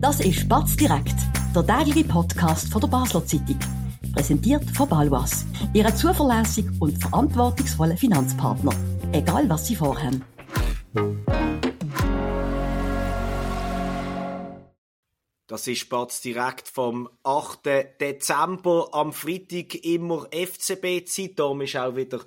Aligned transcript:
Das 0.00 0.18
ist 0.20 0.48
Batz 0.48 0.76
direkt, 0.76 1.14
der 1.54 1.66
tägliche 1.66 2.08
Podcast 2.08 2.72
von 2.72 2.80
der 2.80 2.88
Basler 2.88 3.22
Zeitung. 3.26 3.58
Präsentiert 4.14 4.64
von 4.70 4.88
Balwas, 4.88 5.44
Ihrem 5.74 5.94
zuverlässigen 5.94 6.74
und 6.80 6.96
verantwortungsvollen 6.96 7.98
Finanzpartner. 7.98 8.72
Egal 9.12 9.46
was 9.50 9.66
Sie 9.66 9.76
vorhaben. 9.76 10.24
Das 15.46 15.66
ist 15.66 15.90
Batz 15.90 16.22
direkt 16.22 16.68
vom 16.68 17.10
8. 17.22 17.60
Dezember 18.00 18.88
am 18.92 19.12
Freitag 19.12 19.74
immer 19.84 20.28
FCB-Zeit. 20.32 21.38
Darum 21.38 21.60
ist 21.60 21.76
auch 21.76 21.94
wieder 21.94 22.20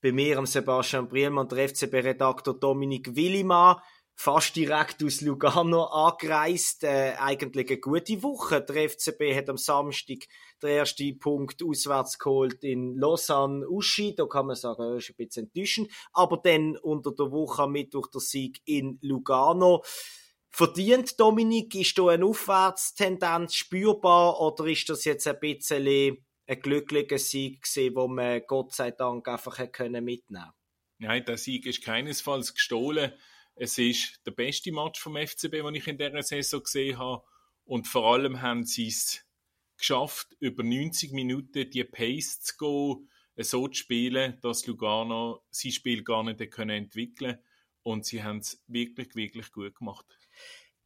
bei 0.00 0.12
mir, 0.12 0.46
Sebastian 0.46 1.08
Briem 1.08 1.36
und 1.36 1.52
der 1.52 1.68
FCB-Redaktor 1.68 2.54
Dominik 2.54 3.14
Willimann 3.14 3.76
fast 4.18 4.56
direkt 4.56 5.02
aus 5.04 5.20
Lugano 5.20 5.84
angereist. 5.84 6.82
Äh, 6.82 7.14
eigentlich 7.20 7.68
eine 7.68 7.78
gute 7.78 8.20
Woche. 8.24 8.60
Der 8.60 8.90
FCB 8.90 9.32
hat 9.36 9.48
am 9.48 9.56
Samstag 9.56 10.26
den 10.60 10.70
ersten 10.70 11.16
Punkt 11.20 11.62
auswärts 11.62 12.18
geholt 12.18 12.64
in 12.64 12.96
Lausanne, 12.96 13.66
Uschi. 13.68 14.16
Da 14.16 14.26
kann 14.26 14.46
man 14.46 14.56
sagen, 14.56 14.82
das 14.92 15.04
ist 15.04 15.10
ein 15.10 15.24
bisschen 15.24 15.44
enttäuschend. 15.44 15.92
Aber 16.12 16.36
dann 16.38 16.76
unter 16.78 17.12
der 17.12 17.30
Woche 17.30 17.62
am 17.62 17.72
Mittwoch 17.72 18.08
der 18.08 18.20
Sieg 18.20 18.60
in 18.64 18.98
Lugano. 19.02 19.84
Verdient, 20.50 21.20
Dominik, 21.20 21.76
ist 21.76 21.96
da 21.96 22.08
eine 22.08 22.26
Aufwärtstendenz 22.26 23.54
spürbar 23.54 24.40
oder 24.40 24.66
ist 24.66 24.88
das 24.88 25.04
jetzt 25.04 25.28
ein 25.28 25.38
bisschen 25.38 26.26
ein 26.48 26.60
glücklicher 26.60 27.18
Sieg 27.18 27.62
gewesen, 27.62 27.94
wo 27.94 28.08
man 28.08 28.42
Gott 28.48 28.72
sei 28.72 28.90
Dank 28.90 29.28
einfach 29.28 29.56
mitnehmen 29.58 30.20
konnte? 30.26 30.52
Nein, 30.98 31.24
der 31.24 31.36
Sieg 31.36 31.66
ist 31.66 31.84
keinesfalls 31.84 32.54
gestohlen. 32.54 33.12
Es 33.60 33.76
ist 33.76 34.20
der 34.24 34.30
beste 34.30 34.70
Match 34.70 35.00
vom 35.00 35.16
FCB, 35.16 35.50
den 35.50 35.74
ich 35.74 35.88
in 35.88 35.98
dieser 35.98 36.22
Saison 36.22 36.62
gesehen 36.62 36.96
habe. 36.96 37.24
Und 37.64 37.88
vor 37.88 38.14
allem 38.14 38.40
haben 38.40 38.64
sie 38.64 38.86
es 38.86 39.24
geschafft, 39.76 40.36
über 40.38 40.62
90 40.62 41.12
Minuten 41.12 41.68
die 41.68 41.82
Pace 41.82 42.40
zu 42.40 42.56
gehen, 42.56 43.10
so 43.44 43.66
zu 43.66 43.74
spielen, 43.74 44.38
dass 44.42 44.66
Lugano 44.66 45.42
sein 45.50 45.72
Spiel 45.72 46.04
gar 46.04 46.22
nicht 46.22 46.40
entwickeln 46.40 47.34
konnte. 47.34 47.42
Und 47.82 48.06
sie 48.06 48.22
haben 48.22 48.38
es 48.38 48.62
wirklich, 48.68 49.14
wirklich 49.16 49.50
gut 49.50 49.74
gemacht. 49.74 50.06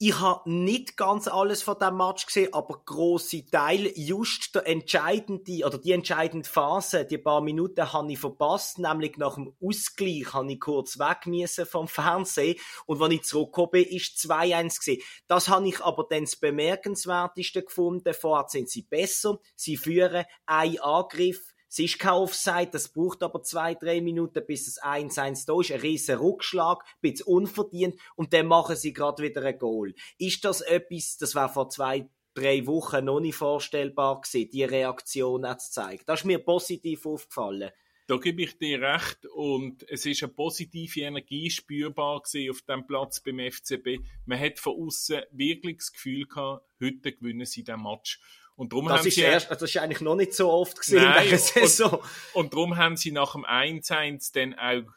Ich 0.04 0.18
habe 0.18 0.50
nicht 0.50 0.96
ganz 0.96 1.28
alles 1.28 1.62
von 1.62 1.78
dem 1.78 1.96
Match 1.96 2.26
gesehen, 2.26 2.52
aber 2.52 2.82
große 2.84 3.46
Teile. 3.46 3.96
Just 3.96 4.52
der 4.52 4.66
entscheidende 4.66 5.64
oder 5.64 5.78
die 5.78 5.92
entscheidende 5.92 6.48
Phase, 6.48 7.04
die 7.04 7.18
paar 7.18 7.40
Minuten, 7.40 7.92
habe 7.92 8.10
ich 8.10 8.18
verpasst. 8.18 8.80
Nämlich 8.80 9.16
nach 9.16 9.36
dem 9.36 9.54
Ausgleich 9.62 10.32
habe 10.32 10.50
ich 10.50 10.58
kurz 10.58 10.98
weg 10.98 11.26
müssen 11.26 11.66
vom 11.66 11.86
Fernsehen 11.86 12.56
und 12.86 12.98
wenn 12.98 13.12
ich 13.12 13.22
zurückgekommen 13.22 13.70
bin, 13.70 13.84
ist 13.84 14.18
2-1 14.18 14.78
gesehen. 14.78 15.02
Das 15.28 15.48
habe 15.48 15.68
ich 15.68 15.80
aber 15.80 16.04
dann 16.10 16.24
das 16.24 16.34
bemerkenswerteste 16.34 17.62
gefunden. 17.62 18.12
Vorher 18.12 18.48
sind 18.48 18.68
sie 18.68 18.82
besser, 18.82 19.38
sie 19.54 19.76
führen 19.76 20.24
einen 20.46 20.80
Angriff 20.80 21.51
es 21.72 21.78
ist 21.78 21.98
kein 21.98 22.12
Offside, 22.12 22.68
das 22.70 22.90
braucht 22.90 23.22
aber 23.22 23.42
zwei, 23.42 23.74
drei 23.74 24.02
Minuten, 24.02 24.44
bis 24.46 24.68
es 24.68 24.82
1-1 24.82 25.46
da 25.46 25.58
ist. 25.58 25.72
Ein 25.72 25.80
riesen 25.80 26.18
Rückschlag, 26.18 26.84
ein 26.84 27.10
bisschen 27.10 27.26
unverdient 27.28 27.98
und 28.14 28.34
dann 28.34 28.46
machen 28.46 28.76
sie 28.76 28.92
gerade 28.92 29.22
wieder 29.22 29.42
ein 29.42 29.58
Goal. 29.58 29.94
Ist 30.18 30.44
das 30.44 30.60
etwas, 30.60 31.16
das 31.16 31.34
war 31.34 31.48
vor 31.48 31.70
zwei, 31.70 32.10
drei 32.34 32.66
Wochen 32.66 33.06
noch 33.06 33.20
nicht 33.20 33.36
vorstellbar 33.36 34.20
gewesen, 34.20 34.50
die 34.50 34.64
Reaktion 34.64 35.46
zu 35.58 35.70
zeigen? 35.70 36.02
Das 36.04 36.20
ist 36.20 36.26
mir 36.26 36.40
positiv 36.40 37.06
aufgefallen. 37.06 37.70
Da 38.06 38.18
gebe 38.18 38.42
ich 38.42 38.58
dir 38.58 38.82
recht 38.82 39.24
und 39.34 39.88
es 39.88 40.04
ist 40.04 40.22
eine 40.22 40.32
positive 40.32 41.00
Energie 41.00 41.48
spürbar 41.48 42.20
gewesen 42.20 42.50
auf 42.50 42.60
dem 42.60 42.86
Platz 42.86 43.20
beim 43.20 43.38
FCB. 43.38 44.00
Man 44.26 44.38
hat 44.38 44.58
von 44.58 44.74
außen 44.78 45.22
wirklich 45.30 45.78
das 45.78 45.92
Gefühl 45.92 46.26
gehabt, 46.26 46.66
heute 46.82 47.12
gewinnen 47.12 47.46
sie 47.46 47.64
den 47.64 47.80
Match. 47.80 48.20
Und 48.56 48.72
darum 48.72 48.88
das, 48.88 48.98
haben 48.98 49.08
ist 49.08 49.14
sie, 49.14 49.22
erst, 49.22 49.50
das 49.50 49.62
ist 49.62 49.76
eigentlich 49.78 50.00
noch 50.00 50.14
nicht 50.14 50.34
so 50.34 50.50
oft 50.50 50.78
gesehen 50.78 51.02
Nein, 51.02 51.24
in 51.24 51.30
der 51.30 51.38
Saison. 51.38 51.94
Und, 51.94 52.02
und 52.34 52.52
darum 52.52 52.76
haben 52.76 52.96
sie 52.96 53.12
nach 53.12 53.32
dem 53.32 53.44
1-1 53.44 54.32
dann 54.34 54.54
auch 54.54 54.92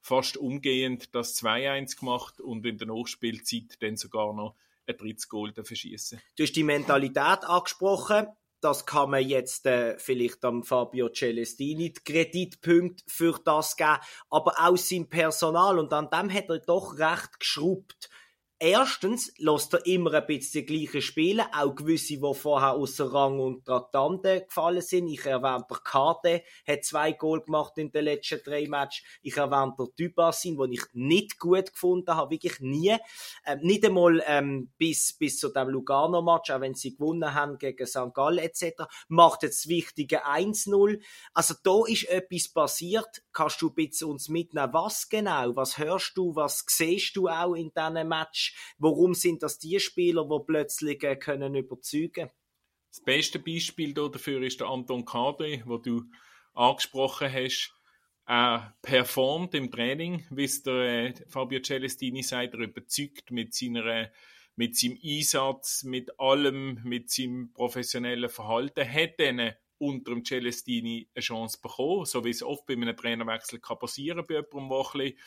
fast 0.00 0.36
umgehend 0.36 1.14
das 1.14 1.36
2-1 1.42 1.98
gemacht 1.98 2.40
und 2.40 2.64
in 2.64 2.78
der 2.78 2.86
Nachspielzeit 2.86 3.80
dann 3.80 3.96
sogar 3.96 4.32
noch 4.32 4.54
ein 4.86 4.96
drittes 4.96 5.28
Goal 5.28 5.52
verschießen. 5.52 6.20
Du 6.36 6.42
hast 6.44 6.52
die 6.52 6.62
Mentalität 6.62 7.44
angesprochen. 7.44 8.28
Das 8.60 8.86
kann 8.86 9.10
man 9.10 9.26
jetzt 9.26 9.66
äh, 9.66 9.98
vielleicht 9.98 10.44
am 10.44 10.62
Fabio 10.62 11.10
Celestini 11.10 11.92
die 11.92 12.04
Kreditpunkte 12.04 13.04
für 13.06 13.38
das 13.44 13.76
geben, 13.76 13.98
aber 14.30 14.54
auch 14.58 14.76
sein 14.76 15.08
Personal. 15.08 15.78
Und 15.78 15.92
an 15.92 16.08
dem 16.10 16.32
hat 16.32 16.48
er 16.48 16.60
doch 16.60 16.98
recht 16.98 17.38
geschrubbt. 17.38 18.08
Erstens 18.58 19.34
lässt 19.36 19.74
er 19.74 19.84
immer 19.84 20.14
ein 20.14 20.26
bisschen 20.26 20.64
die 20.64 20.78
gleichen 20.78 21.02
Spiele, 21.02 21.44
auch 21.52 21.74
gewisse, 21.74 22.16
die 22.16 22.34
vorher 22.34 22.72
außer 22.72 23.12
Rang 23.12 23.38
und 23.38 23.66
Traktanten 23.66 24.46
gefallen 24.46 24.80
sind. 24.80 25.08
Ich 25.08 25.26
erwähne 25.26 25.66
der 25.68 25.76
Kade, 25.76 26.42
hat 26.66 26.82
zwei 26.82 27.12
Goal 27.12 27.42
gemacht 27.42 27.76
in 27.76 27.92
den 27.92 28.04
letzten 28.04 28.40
drei 28.42 28.66
Matches. 28.66 29.02
Ich 29.20 29.36
erwähne 29.36 29.74
der 29.78 29.88
Dybassin, 29.98 30.56
den 30.56 30.72
ich 30.72 30.84
nicht 30.94 31.38
gut 31.38 31.70
gefunden 31.70 32.14
habe, 32.14 32.30
wirklich 32.30 32.58
nie. 32.60 32.96
Ähm, 33.44 33.58
nicht 33.60 33.84
einmal 33.84 34.22
ähm, 34.26 34.72
bis, 34.78 35.12
bis 35.12 35.38
zu 35.38 35.50
dem 35.50 35.68
Lugano-Match, 35.68 36.50
auch 36.50 36.60
wenn 36.62 36.74
sie 36.74 36.96
gewonnen 36.96 37.34
haben 37.34 37.58
gegen 37.58 37.86
St. 37.86 38.14
Gallen 38.14 38.38
etc., 38.38 38.84
macht 39.08 39.42
jetzt 39.42 39.66
das 39.66 39.68
wichtige 39.68 40.24
1-0. 40.24 41.02
Also 41.34 41.54
da 41.62 41.82
ist 41.86 42.08
etwas 42.08 42.48
passiert. 42.48 43.22
Kannst 43.34 43.60
du 43.60 43.70
bitte 43.70 44.06
uns 44.06 44.30
mitnehmen, 44.30 44.72
was 44.72 45.10
genau? 45.10 45.54
Was 45.56 45.76
hörst 45.76 46.16
du, 46.16 46.34
was 46.34 46.64
siehst 46.66 47.16
du 47.16 47.28
auch 47.28 47.52
in 47.52 47.70
diesen 47.76 48.08
Match? 48.08 48.45
Warum 48.78 49.14
sind 49.14 49.42
das 49.42 49.58
die 49.58 49.80
Spieler, 49.80 50.24
die 50.24 50.44
plötzlich 50.46 51.02
äh, 51.02 51.16
können 51.16 51.54
überzeugen 51.54 52.30
Das 52.90 53.02
beste 53.02 53.38
Beispiel 53.38 53.94
dafür 53.94 54.42
ist 54.42 54.60
der 54.60 54.68
Anton 54.68 55.04
Kadri, 55.04 55.62
wo 55.66 55.78
du 55.78 56.04
angesprochen 56.54 57.32
hast. 57.32 57.72
Er 58.26 58.76
performt 58.82 59.54
im 59.54 59.70
Training, 59.70 60.26
wie 60.30 60.44
es 60.44 60.62
der 60.62 60.74
äh, 60.74 61.14
Fabio 61.28 61.60
Celestini 61.60 62.22
sagt, 62.22 62.54
er 62.54 62.60
überzeugt 62.60 63.30
mit 63.30 63.54
seiner 63.54 64.10
mit 64.56 64.76
seinem 64.76 64.98
Einsatz, 65.04 65.84
mit 65.84 66.18
allem, 66.18 66.80
mit 66.82 67.10
seinem 67.10 67.52
professionellen 67.52 68.30
Verhalten, 68.30 68.90
hat 68.90 69.20
dann 69.20 69.52
unter 69.78 70.12
dem 70.12 70.24
Celestini 70.24 71.08
eine 71.14 71.22
Chance 71.22 71.58
bekommen, 71.60 72.06
so 72.06 72.24
wie 72.24 72.30
es 72.30 72.42
oft 72.42 72.66
bei 72.66 72.72
einem 72.72 72.96
Trainerwechsel 72.96 73.60
kann 73.60 73.78
passieren 73.78 74.24
bei 74.26 74.34
jemandem, 74.34 74.68
der 74.70 74.78
ein 74.78 74.92
bisschen 74.92 75.18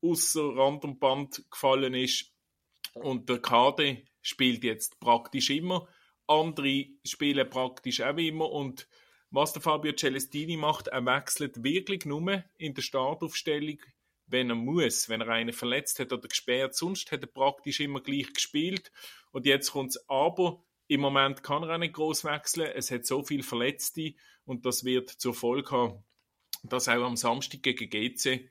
außer 0.00 0.56
Rand 0.56 0.84
und 0.84 1.00
Band 1.00 1.44
gefallen 1.50 1.94
ist. 1.94 2.32
Und 2.94 3.28
der 3.28 3.40
Kader 3.40 3.96
spielt 4.22 4.64
jetzt 4.64 5.00
praktisch 5.00 5.50
immer. 5.50 5.88
Andere 6.26 6.86
spielen 7.04 7.48
praktisch 7.48 8.00
auch 8.02 8.16
immer. 8.16 8.50
Und 8.50 8.88
was 9.30 9.52
der 9.52 9.62
Fabio 9.62 9.92
Celestini 9.92 10.56
macht, 10.56 10.88
er 10.88 11.04
wechselt 11.04 11.62
wirklich 11.62 12.04
nur 12.04 12.44
in 12.56 12.74
der 12.74 12.82
Startaufstellung, 12.82 13.78
wenn 14.26 14.50
er 14.50 14.56
muss, 14.56 15.08
wenn 15.08 15.20
er 15.20 15.28
einen 15.28 15.52
verletzt 15.52 15.98
hat 16.00 16.12
oder 16.12 16.28
gesperrt. 16.28 16.74
Sonst 16.74 17.10
hat 17.12 17.22
er 17.22 17.28
praktisch 17.28 17.80
immer 17.80 18.00
gleich 18.00 18.32
gespielt. 18.32 18.90
Und 19.30 19.46
jetzt 19.46 19.72
kommt 19.72 19.90
es 19.90 20.08
aber. 20.08 20.62
Im 20.86 21.02
Moment 21.02 21.42
kann 21.42 21.62
er 21.62 21.74
auch 21.74 21.78
nicht 21.78 21.94
groß 21.94 22.24
wechseln. 22.24 22.70
Es 22.74 22.90
hat 22.90 23.04
so 23.04 23.22
viele 23.22 23.42
Verletzte 23.42 24.14
und 24.46 24.64
das 24.64 24.84
wird 24.84 25.10
zur 25.10 25.34
Folge 25.34 25.70
haben, 25.70 26.04
dass 26.62 26.88
auch 26.88 27.04
am 27.04 27.16
Samstag 27.16 27.62
gegen 27.62 27.90
GC 27.90 28.50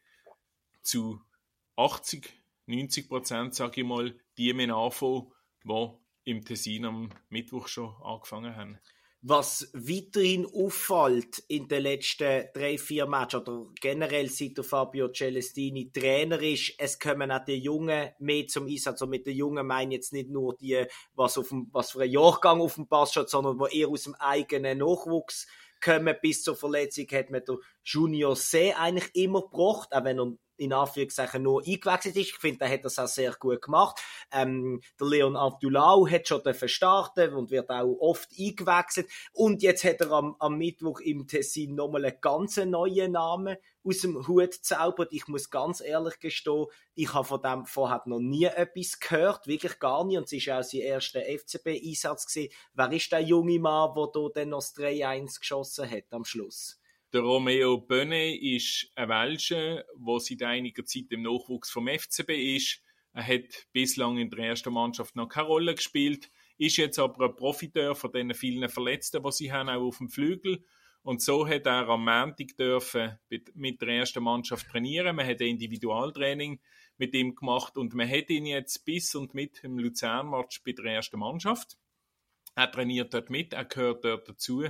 zu 0.84 1.20
80 1.76 2.37
90 2.68 3.10
Prozent, 3.10 3.56
sage 3.56 3.82
ich 3.82 3.88
mal, 3.88 4.16
die 4.38 4.52
anfangen, 4.52 5.32
die 5.64 5.90
im 6.26 6.44
Tessin 6.44 6.86
am 6.86 7.10
Mittwoch 7.30 7.68
schon 7.68 7.96
angefangen 8.04 8.56
haben. 8.56 8.80
Was 9.22 9.72
weiterhin 9.74 10.46
auffällt 10.46 11.40
in 11.48 11.68
den 11.68 11.84
letzten 11.84 12.46
drei, 12.54 12.78
vier 12.78 13.08
Matches 13.08 13.42
oder 13.42 13.66
generell 13.82 14.30
seit 14.30 14.64
Fabio 14.64 15.10
Celestini 15.12 15.92
Trainer 15.92 16.40
ist, 16.40 16.76
es 16.78 17.00
kommen 17.00 17.32
auch 17.32 17.44
die 17.44 17.56
Jungen 17.56 18.12
mehr 18.20 18.46
zum 18.48 18.68
Einsatz. 18.68 19.02
Also 19.02 19.08
mit 19.08 19.26
den 19.26 19.36
Jungen 19.36 19.66
meine 19.66 19.96
ich 19.96 19.98
jetzt 19.98 20.14
nicht 20.14 20.30
nur 20.30 20.56
die, 20.56 20.86
was, 21.16 21.38
auf 21.38 21.50
dem, 21.50 21.68
was 21.72 21.92
für 21.92 22.04
ein 22.04 22.12
Jahrgang 22.12 22.62
auf 22.62 22.76
dem 22.76 22.88
Pass 22.88 23.12
steht, 23.12 23.30
sondern 23.30 23.58
die 23.58 23.80
eher 23.80 23.88
aus 23.88 24.04
dem 24.04 24.14
eigenen 24.16 24.78
Nachwuchs 24.78 25.48
kommen. 25.84 26.16
Bis 26.22 26.44
zur 26.44 26.56
Verletzung 26.56 27.08
hat 27.12 27.32
man 27.32 27.44
der 27.44 27.58
Junior 27.84 28.36
C 28.36 28.74
eigentlich 28.74 29.16
immer 29.16 29.42
gebracht, 29.42 29.94
auch 29.94 30.04
wenn 30.04 30.20
er 30.20 30.38
in 30.58 30.74
Anführungszeichen 30.74 31.44
nur 31.44 31.62
eingewechselt 31.66 32.16
ist. 32.16 32.30
Ich 32.30 32.38
finde, 32.38 32.60
der 32.60 32.70
hat 32.72 32.86
das 32.86 33.00
auch 33.00 33.08
sehr 33.08 33.34
gut 33.34 33.62
gemacht. 33.62 34.02
Ähm, 34.32 34.82
der 35.00 35.08
Leon 35.08 35.36
Abdulau 35.36 36.08
hat 36.08 36.28
schon 36.28 36.42
starten 36.66 37.34
und 37.34 37.52
wird 37.52 37.70
auch 37.70 37.96
oft 38.00 38.30
eingewechselt. 38.38 39.08
Und 39.34 39.62
jetzt 39.62 39.84
hat 39.84 40.02
er 40.02 40.12
am, 40.12 40.36
am 40.40 40.58
Mittwoch 40.58 41.00
im 41.00 41.28
Tessin 41.28 41.76
nochmal 41.76 42.06
einen 42.06 42.22
ganz 42.22 42.58
neuen 42.58 43.14
Namen 43.14 43.58
aus 43.88 44.00
dem 44.00 44.28
Hut 44.28 44.54
zaubert. 44.54 45.14
Ich 45.14 45.28
muss 45.28 45.50
ganz 45.50 45.82
ehrlich 45.82 46.20
gestehen, 46.20 46.66
ich 46.94 47.14
habe 47.14 47.28
von 47.28 47.42
dem 47.42 47.66
vorher 47.66 48.02
noch 48.06 48.20
nie 48.20 48.46
etwas 48.46 49.00
gehört, 49.00 49.48
wirklich 49.48 49.80
gar 49.80 50.04
nicht. 50.06 50.18
Und 50.18 50.26
es 50.26 50.34
ist 50.34 50.50
auch 50.50 50.64
sein 50.64 50.82
erster 50.82 51.22
FCB-Einsatz. 51.22 52.36
Wer 52.74 52.92
ist 52.92 53.12
der 53.12 53.22
junge 53.22 53.60
Mann, 53.60 53.94
der 53.96 54.08
da 54.14 54.28
dann 54.34 54.50
noch 54.50 54.60
das 54.60 54.76
3-1 54.76 55.40
geschossen 55.40 55.90
hat 55.90 56.12
am 56.12 56.26
Schluss? 56.26 56.80
Der 57.14 57.22
Romeo 57.22 57.78
Böne 57.78 58.38
ist 58.38 58.92
ein 58.96 59.08
Welscher, 59.08 59.86
der 59.96 60.20
seit 60.20 60.44
einiger 60.44 60.84
Zeit 60.84 61.06
im 61.12 61.22
Nachwuchs 61.22 61.72
vom 61.72 61.88
FCB 61.88 62.32
ist. 62.58 62.84
Er 63.14 63.26
hat 63.26 63.66
bislang 63.72 64.18
in 64.18 64.30
der 64.30 64.40
ersten 64.40 64.74
Mannschaft 64.74 65.16
noch 65.16 65.30
keine 65.30 65.48
Rolle 65.48 65.74
gespielt, 65.74 66.30
ist 66.58 66.76
jetzt 66.76 67.00
aber 67.00 67.28
ein 67.28 67.36
Profiteur 67.38 67.96
von 67.96 68.12
den 68.12 68.34
vielen 68.34 68.68
Verletzten, 68.68 69.24
die 69.24 69.32
sie 69.32 69.54
haben, 69.54 69.70
auch 69.70 69.88
auf 69.88 70.00
dem 70.00 70.10
Flügel. 70.10 70.66
Und 71.02 71.22
so 71.22 71.48
hat 71.48 71.66
er 71.66 71.88
am 71.88 72.04
Montag 72.04 72.58
dürfen 72.58 73.18
mit 73.54 73.82
der 73.82 73.88
ersten 73.88 74.22
Mannschaft 74.22 74.68
trainieren. 74.68 75.16
Man 75.16 75.28
hat 75.28 75.40
ein 75.40 75.48
Individualtraining 75.48 76.60
mit 76.98 77.14
ihm 77.14 77.36
gemacht 77.36 77.78
und 77.78 77.94
man 77.94 78.10
hat 78.10 78.30
ihn 78.30 78.46
jetzt 78.46 78.84
bis 78.84 79.16
und 79.16 79.34
mit 79.34 79.64
im 79.64 79.80
Luzern-Match 79.80 80.62
bei 80.66 80.74
der 80.74 80.86
ersten 80.86 81.20
Mannschaft. 81.20 81.78
Er 82.56 82.70
trainiert 82.70 83.14
dort 83.14 83.30
mit, 83.30 83.54
er 83.54 83.64
gehört 83.64 84.04
dort 84.04 84.28
dazu 84.28 84.66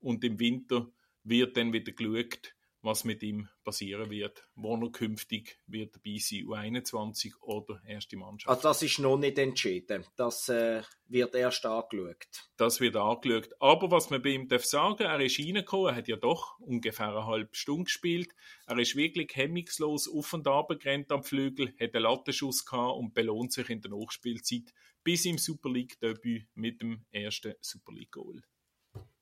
und 0.00 0.24
im 0.24 0.40
Winter 0.40 0.90
wird 1.24 1.56
dann 1.56 1.72
wieder 1.72 1.92
geschaut, 1.92 2.54
was 2.84 3.04
mit 3.04 3.22
ihm 3.22 3.48
passieren 3.64 4.10
wird, 4.10 4.46
wo 4.54 4.76
er 4.76 4.92
künftig 4.92 5.58
wird 5.66 5.96
dabei 5.96 6.18
sein, 6.18 6.44
U21 6.44 7.32
oder 7.40 7.80
erste 7.86 8.16
Mannschaft. 8.16 8.48
Also 8.48 8.68
das 8.68 8.82
ist 8.82 8.98
noch 8.98 9.16
nicht 9.16 9.38
entschieden. 9.38 10.04
Das 10.16 10.50
äh, 10.50 10.82
wird 11.08 11.34
erst 11.34 11.64
angeschaut. 11.64 12.26
Das 12.58 12.80
wird 12.80 12.96
angeschaut. 12.96 13.50
Aber 13.58 13.90
was 13.90 14.10
man 14.10 14.22
bei 14.22 14.30
ihm 14.30 14.48
darf 14.48 14.66
sagen, 14.66 15.04
er 15.04 15.20
ist 15.20 15.38
reingekommen, 15.38 15.88
er 15.88 15.96
hat 15.96 16.08
ja 16.08 16.16
doch 16.16 16.58
ungefähr 16.60 17.08
eine 17.08 17.26
halbe 17.26 17.54
Stunde 17.54 17.84
gespielt. 17.84 18.34
Er 18.66 18.78
ist 18.78 18.96
wirklich 18.96 19.34
hemmungslos 19.34 20.06
auf 20.06 20.34
und 20.34 20.46
ab 20.46 20.68
gerannt 20.78 21.10
am 21.10 21.24
Flügel, 21.24 21.74
hat 21.80 21.94
einen 21.94 22.02
Lattenschuss 22.04 22.66
gehabt 22.66 22.98
und 22.98 23.14
belohnt 23.14 23.52
sich 23.52 23.70
in 23.70 23.80
der 23.80 23.92
Nachspielzeit 23.92 24.74
bis 25.02 25.24
im 25.24 25.38
Super 25.38 25.70
League-Debüt 25.70 26.46
mit 26.54 26.80
dem 26.82 27.04
ersten 27.10 27.54
Super 27.60 27.92
League-Goal. 27.92 28.42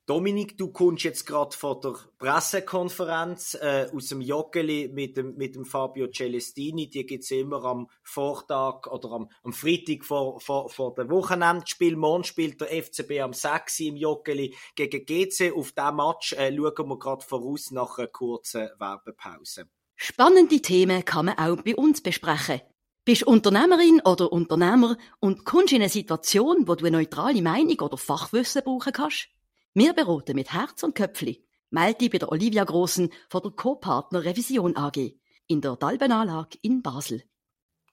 Dominik, 0.04 0.58
du 0.58 0.72
kommst 0.72 1.04
jetzt 1.04 1.26
gerade 1.26 1.56
von 1.56 1.80
der 1.80 1.94
Pressekonferenz 2.18 3.54
äh, 3.54 3.86
aus 3.94 4.08
dem 4.08 4.20
Joggeli 4.20 4.90
mit 4.92 5.16
dem, 5.16 5.36
mit 5.36 5.54
dem 5.54 5.64
Fabio 5.64 6.08
Celestini. 6.08 6.90
Die 6.90 7.06
gibt 7.06 7.22
es 7.22 7.30
immer 7.30 7.64
am 7.64 7.86
Vortag 8.02 8.88
oder 8.88 9.12
am, 9.12 9.28
am 9.44 9.52
Freitag 9.52 10.04
vor, 10.04 10.40
vor, 10.40 10.68
vor 10.70 10.92
dem 10.94 11.08
Wochenendspiel. 11.08 11.94
Morgen 11.94 12.24
spielt 12.24 12.60
der 12.60 12.82
FCB 12.82 13.20
am 13.20 13.32
6 13.32 13.78
im 13.78 13.96
Joggeli 13.96 14.56
gegen 14.74 15.06
GC. 15.06 15.52
Auf 15.54 15.70
diesen 15.70 15.96
Match 15.96 16.32
äh, 16.32 16.52
schauen 16.52 16.88
wir 16.88 16.98
gerade 16.98 17.24
voraus 17.24 17.70
nach 17.70 17.96
einer 17.98 18.08
kurzen 18.08 18.70
Werbepause. 18.80 19.68
Spannende 19.94 20.60
Themen 20.60 21.04
kann 21.04 21.26
man 21.26 21.38
auch 21.38 21.62
bei 21.62 21.76
uns 21.76 22.00
besprechen. 22.00 22.60
Bist 23.04 23.22
Unternehmerin 23.22 24.00
oder 24.04 24.32
Unternehmer 24.32 24.96
und 25.20 25.44
kommst 25.44 25.72
in 25.72 25.80
eine 25.80 25.88
Situation, 25.88 26.66
wo 26.66 26.74
du 26.74 26.86
eine 26.86 26.96
neutrale 26.96 27.40
Meinung 27.40 27.78
oder 27.78 27.96
Fachwissen 27.96 28.62
brauchen 28.64 28.92
kannst? 28.92 29.28
Wir 29.74 29.94
beraten 29.94 30.36
mit 30.36 30.52
Herz 30.52 30.82
und 30.82 30.94
Köpfli. 30.94 31.46
Melde 31.70 32.00
dich 32.00 32.10
bei 32.10 32.18
der 32.18 32.30
Olivia 32.30 32.64
Grossen 32.64 33.10
von 33.30 33.42
der 33.42 33.52
Co-Partner 33.52 34.22
Revision 34.22 34.76
AG 34.76 35.14
in 35.46 35.62
der 35.62 35.76
Dalbenanlage 35.76 36.58
in 36.60 36.82
Basel. 36.82 37.22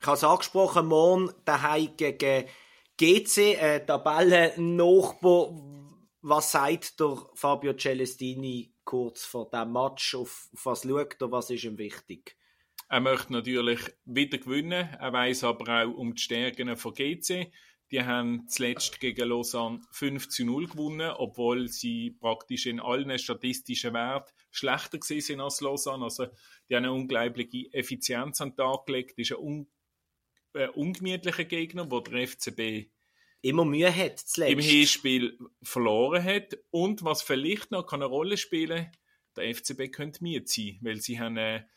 Ich 0.02 0.06
habe 0.06 0.18
es 0.18 0.24
angesprochen, 0.26 0.88
morgen 0.88 1.32
daheim 1.46 1.96
gegen 1.96 2.50
GC, 2.98 3.56
äh, 3.56 3.86
Tabellennachbar. 3.86 5.54
Was 6.22 6.52
sagt 6.52 7.00
der 7.00 7.18
Fabio 7.34 7.72
Celestini 7.78 8.74
kurz 8.84 9.24
vor 9.24 9.50
dem 9.50 9.72
Match? 9.72 10.16
Auf, 10.16 10.50
auf 10.54 10.66
was 10.66 10.84
schaut 10.84 11.22
er? 11.22 11.32
Was 11.32 11.50
ist 11.50 11.64
ihm 11.64 11.78
wichtig? 11.78 12.36
Er 12.90 13.00
möchte 13.00 13.32
natürlich 13.32 13.80
wieder 14.04 14.38
gewinnen. 14.38 14.90
Er 15.00 15.14
weiß 15.14 15.46
aber 15.46 15.84
auch 15.84 15.96
um 15.96 16.14
die 16.14 16.22
Stärken 16.22 16.76
von 16.76 16.94
GC. 16.94 17.54
Die 17.92 18.04
haben 18.04 18.48
zuletzt 18.48 19.00
gegen 19.00 19.30
Lausanne 19.30 19.82
5 19.92 20.30
zu 20.30 20.46
0 20.46 20.68
gewonnen, 20.68 21.12
obwohl 21.18 21.68
sie 21.68 22.12
praktisch 22.12 22.68
in 22.68 22.80
allen 22.80 23.18
statistischen 23.18 23.94
Werten 23.94 24.32
schlechter 24.52 25.00
gewesen 25.00 25.26
sind 25.26 25.42
als 25.42 25.62
Lausanne. 25.62 26.04
Also, 26.04 26.28
die 26.70 26.76
haben 26.76 26.86
eine 26.86 26.94
unglaubliche 26.94 27.74
Effizienz 27.74 28.42
an 28.42 28.52
den 28.52 28.58
Tag 28.58 28.86
gelegt. 28.86 29.18
Das 29.18 29.30
ist 29.30 29.38
ein 29.38 29.44
un 29.44 29.68
äh, 30.54 30.68
ungemütlicher 30.68 31.46
Gegner, 31.46 31.90
wo 31.90 32.00
der 32.00 32.28
FCB 32.28 32.92
immer 33.42 33.66
Mühe 33.66 33.96
hat 33.96 34.20
zuletzt. 34.20 34.52
im 34.52 34.60
Hinspiel 34.60 35.40
verloren 35.64 36.24
hat. 36.24 36.58
Und 36.72 37.04
was 37.04 37.22
vielleicht 37.22 37.72
noch 37.72 37.92
eine 37.92 38.06
Rolle 38.06 38.38
spielen 38.38 38.92
der 39.36 39.56
FCB 39.56 39.92
könnte 39.92 40.24
Mühe 40.24 40.42
sein, 40.46 40.78
weil 40.82 40.98
sie 40.98 41.20
haben 41.20 41.38
eine 41.38 41.68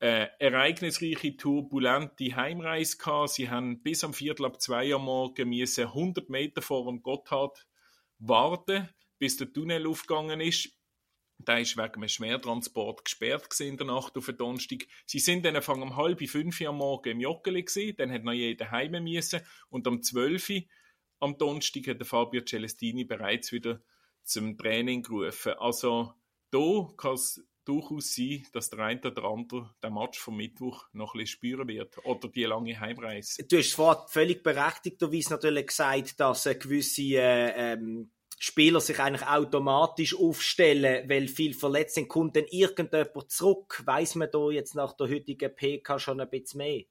äh, 0.00 0.28
ereignisreiche, 0.38 1.36
turbulente 1.36 2.36
Heimreise 2.36 2.98
gehabt. 2.98 3.30
Sie 3.30 3.48
haben 3.48 3.82
bis 3.82 4.04
am 4.04 4.12
Viertel 4.12 4.46
ab 4.46 4.60
zwei 4.60 4.92
Uhr 4.92 4.98
morgen 4.98 5.48
müssen 5.48 5.86
100 5.86 6.28
Meter 6.28 6.62
vor 6.62 6.86
dem 6.86 7.02
Gotthard 7.02 7.66
warten, 8.18 8.88
bis 9.18 9.36
der 9.36 9.52
Tunnel 9.52 9.86
aufgegangen 9.86 10.40
ist. 10.40 10.70
Da 11.38 11.58
ist 11.58 11.76
wegen 11.76 11.94
einem 11.94 12.08
Schwertransport 12.08 13.04
gesperrt 13.04 13.58
in 13.60 13.76
der 13.76 13.86
Nacht 13.86 14.16
auf 14.16 14.26
den 14.26 14.36
Donnerstag. 14.36 14.86
Sie 15.04 15.18
sind 15.18 15.44
dann 15.44 15.56
Anfang 15.56 15.82
um 15.82 15.96
halb 15.96 16.26
fünf 16.28 16.60
Uhr 16.60 16.72
morgen 16.72 17.10
im 17.10 17.20
Joggeli 17.20 17.64
gewesen, 17.64 17.96
dann 17.96 18.12
hat 18.12 18.24
noch 18.24 18.32
jeder 18.32 18.70
heim 18.70 19.02
müssen 19.02 19.40
und 19.68 19.86
um 19.86 20.02
zwölf 20.02 20.50
am 21.20 21.38
Donnerstag 21.38 21.88
hat 21.88 22.06
Fabio 22.06 22.42
Celestini 22.42 23.04
bereits 23.04 23.52
wieder 23.52 23.80
zum 24.22 24.56
Training 24.56 25.02
gerufen. 25.02 25.54
Also 25.54 26.14
da 26.50 26.88
kann 26.96 27.14
es 27.14 27.44
durchaus 27.64 28.14
sein, 28.14 28.46
dass 28.52 28.70
der 28.70 28.80
eine 28.80 29.00
oder 29.00 29.24
andere 29.24 29.74
den 29.82 29.94
Match 29.94 30.18
vom 30.18 30.36
Mittwoch 30.36 30.86
noch 30.92 31.14
ein 31.14 31.18
bisschen 31.18 31.38
spüren 31.38 31.68
wird 31.68 32.04
oder 32.04 32.28
die 32.28 32.44
lange 32.44 32.78
Heimreise. 32.78 33.44
Du 33.46 33.56
hast 33.56 33.74
vorhin 33.74 34.04
völlig 34.08 34.42
berechtigterweise 34.42 35.30
natürlich 35.30 35.66
gesagt, 35.66 36.20
dass 36.20 36.46
äh, 36.46 36.54
gewisse 36.54 37.02
äh, 37.02 37.72
ähm, 37.72 38.10
Spieler 38.38 38.80
sich 38.80 38.98
eigentlich 38.98 39.26
automatisch 39.26 40.14
aufstellen, 40.16 41.08
weil 41.08 41.28
viel 41.28 41.54
verletzt 41.54 41.94
sind. 41.94 42.08
Kommt 42.08 42.36
dann 42.36 42.46
irgendjemand 42.50 43.30
zurück? 43.30 43.82
Weiß 43.86 44.16
man 44.16 44.28
da 44.30 44.50
jetzt 44.50 44.74
nach 44.74 44.92
der 44.96 45.08
heutigen 45.08 45.54
PK 45.54 45.98
schon 45.98 46.20
ein 46.20 46.28
bisschen 46.28 46.58
mehr? 46.58 46.82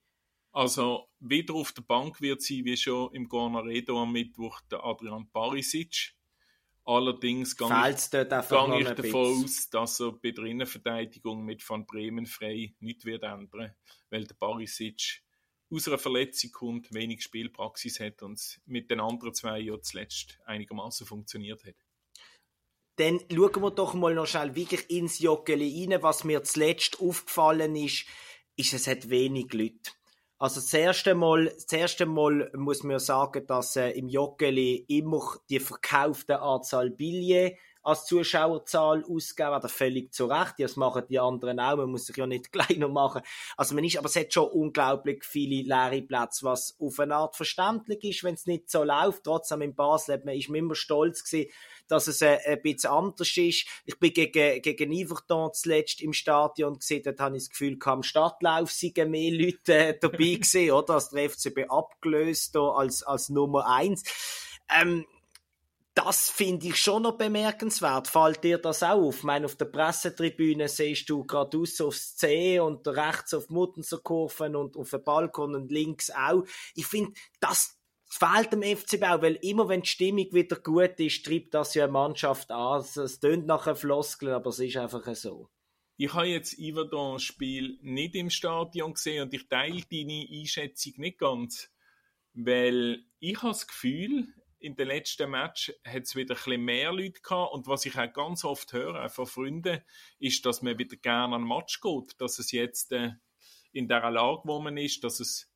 Also 0.52 1.08
wieder 1.20 1.56
auf 1.56 1.72
der 1.72 1.82
Bank 1.82 2.22
wird 2.22 2.42
sie, 2.42 2.64
wie 2.64 2.78
schon 2.78 3.14
im 3.14 3.28
Gornaredo 3.28 4.02
am 4.02 4.12
Mittwoch, 4.12 4.62
der 4.70 4.86
Adrian 4.86 5.30
Barisic 5.32 6.16
Allerdings 6.86 7.56
gehe 7.56 7.68
ich, 7.68 8.10
gehe 8.12 8.24
ich 8.24 8.28
davon 8.28 9.44
aus, 9.44 9.70
dass 9.70 10.02
er 10.02 10.12
bei 10.12 10.32
der 10.32 10.44
Innenverteidigung 10.44 11.44
mit 11.44 11.68
Van 11.68 11.86
Bremen 11.86 12.26
frei 12.26 12.76
nichts 12.80 13.06
wird 13.06 13.24
ändern, 13.24 13.74
weil 14.10 14.26
der 14.26 14.36
Barisic 14.36 15.24
aus 15.72 15.88
einer 15.88 15.98
Verletzung 15.98 16.52
kommt, 16.52 16.94
wenig 16.94 17.24
Spielpraxis 17.24 18.00
hat 18.00 18.22
und 18.22 18.60
mit 18.66 18.92
den 18.92 19.00
anderen 19.00 19.34
zwei 19.34 19.60
ja 19.60 19.80
zuletzt 19.82 20.40
einigermaßen 20.46 21.08
funktioniert 21.08 21.64
hat. 21.64 21.76
Dann 22.98 23.22
schauen 23.32 23.62
wir 23.62 23.72
doch 23.72 23.94
mal 23.94 24.14
noch 24.14 24.28
schnell 24.28 24.54
wirklich 24.54 24.90
ins 24.90 25.20
Joggeli 25.20 25.88
rein. 25.90 26.04
Was 26.04 26.26
mir 26.26 26.44
zuletzt 26.44 27.00
aufgefallen 27.00 27.76
ist, 27.76 28.06
ist, 28.56 28.74
es 28.74 28.88
hat 28.88 29.10
wenig 29.10 29.52
Leute. 29.54 29.92
Also 30.44 30.60
das 30.60 30.74
erste 30.74 31.16
Mal, 31.16 31.46
das 31.46 31.72
erste 31.72 32.06
Mal 32.06 32.52
muss 32.54 32.84
man 32.84 33.00
sagen, 33.00 33.48
dass 33.48 33.78
äh, 33.78 33.92
im 33.92 34.10
Joggeli 34.10 34.84
immer 34.90 35.38
die 35.50 35.62
verkaufte 35.62 36.42
Anzahl 36.42 36.90
Billets 36.90 37.58
als 37.84 38.06
Zuschauerzahl 38.06 39.04
ausgeben 39.04 39.52
werden, 39.52 39.70
völlig 39.70 40.14
zu 40.14 40.26
Recht. 40.26 40.56
Das 40.58 40.76
machen 40.78 41.04
die 41.10 41.20
anderen 41.20 41.60
auch. 41.60 41.76
Man 41.76 41.92
muss 41.92 42.06
sich 42.06 42.16
ja 42.16 42.26
nicht 42.26 42.52
kleiner 42.52 42.88
machen. 42.88 43.22
Also 43.58 43.76
man 43.76 43.84
ist, 43.84 43.98
aber 43.98 44.08
es 44.08 44.16
hat 44.16 44.34
schon 44.34 44.50
unglaublich 44.50 45.24
viele 45.24 45.64
leere 45.64 46.02
Plätze, 46.02 46.46
was 46.46 46.78
auf 46.80 47.00
eine 47.00 47.16
Art 47.16 47.36
verständlich 47.36 48.04
ist, 48.04 48.24
wenn 48.24 48.36
es 48.36 48.46
nicht 48.46 48.70
so 48.70 48.84
läuft. 48.84 49.24
Trotzdem 49.24 49.62
in 49.62 49.76
Basel 49.76 50.16
hat 50.16 50.26
man, 50.26 50.36
ist 50.36 50.50
man 50.50 50.60
immer 50.60 50.76
stolz 50.76 51.24
gewesen, 51.24 51.52
dass 51.88 52.08
es 52.08 52.22
äh, 52.22 52.40
ein 52.46 52.62
bisschen 52.62 52.92
anders 52.92 53.36
ist. 53.38 53.68
Ich 53.86 54.00
bin 54.00 54.14
gegen, 54.14 54.62
gegen 54.62 54.94
Yverton 54.94 55.52
zuletzt 55.54 56.02
im 56.02 56.14
Stadion 56.14 56.80
gesehen, 56.80 57.04
dort 57.04 57.20
habe 57.20 57.36
ich 57.36 57.44
das 57.44 57.50
Gefühl, 57.50 57.78
am 57.84 58.04
Stadtlauf 58.04 58.72
seien 58.72 59.12
mehr 59.12 59.32
Leute 59.32 59.74
äh, 59.74 60.00
dabei 60.00 60.18
gewesen, 60.18 60.72
oder? 60.72 60.96
Als 60.96 61.10
der 61.10 61.30
FCB 61.30 61.70
abgelöst 61.70 62.56
als, 62.56 63.04
als 63.04 63.30
Nummer 63.30 63.68
eins. 63.68 64.04
Ähm, 64.70 65.06
das 65.96 66.30
finde 66.30 66.68
ich 66.68 66.78
schon 66.78 67.04
noch 67.04 67.18
bemerkenswert. 67.18 68.08
Fällt 68.08 68.44
dir 68.44 68.58
das 68.58 68.82
auch 68.82 69.00
auf? 69.00 69.18
Ich 69.18 69.24
meine, 69.24 69.46
auf 69.46 69.56
der 69.56 69.66
Pressetribüne 69.66 70.68
siehst 70.68 71.08
du 71.10 71.24
geradeaus 71.24 71.80
aufs 71.82 72.16
C 72.16 72.60
und 72.60 72.88
rechts 72.88 73.34
auf 73.34 73.48
die 73.48 73.54
Muttenserkurven 73.54 74.56
und 74.56 74.76
auf 74.76 74.90
den 74.90 75.04
Balkon 75.04 75.56
und 75.56 75.72
links 75.72 76.10
auch. 76.10 76.44
Ich 76.74 76.88
finde, 76.88 77.14
das 77.40 77.78
fehlt 78.10 78.54
dem 78.54 78.64
FCB 78.64 79.04
auch, 79.04 79.22
weil 79.22 79.36
immer 79.42 79.70
wenn 79.70 79.82
die 79.82 79.90
Stimmung 79.90 80.32
wieder 80.32 80.56
gut 80.56 81.00
ist, 81.00 81.26
treibt 81.26 81.54
das 81.54 81.76
ja 81.76 81.84
eine 81.84 81.94
Mannschaft 81.94 82.52
an. 82.52 82.82
Es 82.82 83.20
tönt 83.20 83.46
nach 83.46 83.68
einem 83.68 83.76
Floskel, 83.76 84.30
aber 84.34 84.50
es 84.50 84.60
ist 84.60 84.78
einfach 84.78 85.04
so. 85.16 85.50
Ich 85.98 86.14
habe 86.14 86.28
jetzt 86.28 86.58
Iverdon 86.58 87.20
Spiel 87.20 87.78
nicht 87.82 88.16
im 88.16 88.32
Stadion 88.32 88.96
gesehen 88.96 89.24
und 89.24 89.34
ich 89.34 89.48
teile 89.48 89.84
deine 89.92 90.28
Einschätzung 90.32 90.94
nicht 90.98 91.20
ganz, 91.20 91.70
weil 92.34 93.06
ich 93.20 93.38
habe 93.38 93.54
das 93.54 93.68
Gefühl, 93.68 94.34
in 94.64 94.76
den 94.78 94.88
letzten 94.88 95.30
Match 95.30 95.74
hat 95.86 96.04
es 96.04 96.16
wieder 96.16 96.36
ein 96.36 96.38
bisschen 96.44 96.62
mehr 96.62 96.94
Leute 96.94 97.22
gehabt 97.22 97.54
und 97.54 97.68
was 97.68 97.86
ich 97.86 97.98
auch 97.98 98.12
ganz 98.12 98.46
oft 98.46 98.72
höre 98.72 99.10
von 99.10 99.26
Freunden, 99.26 99.82
ist, 100.20 100.46
dass 100.46 100.62
man 100.62 100.78
wieder 100.78 100.96
gerne 100.96 101.36
an 101.36 101.44
Match 101.44 101.82
geht, 101.82 102.20
dass 102.20 102.40
es 102.40 102.52
jetzt 102.54 102.94
äh, 102.94 103.12
in 103.74 103.90
der 103.90 104.10
Lage, 104.10 104.42
wo 104.46 104.60
man 104.62 104.78
ist, 104.78 105.04
dass 105.04 105.20
es 105.20 105.54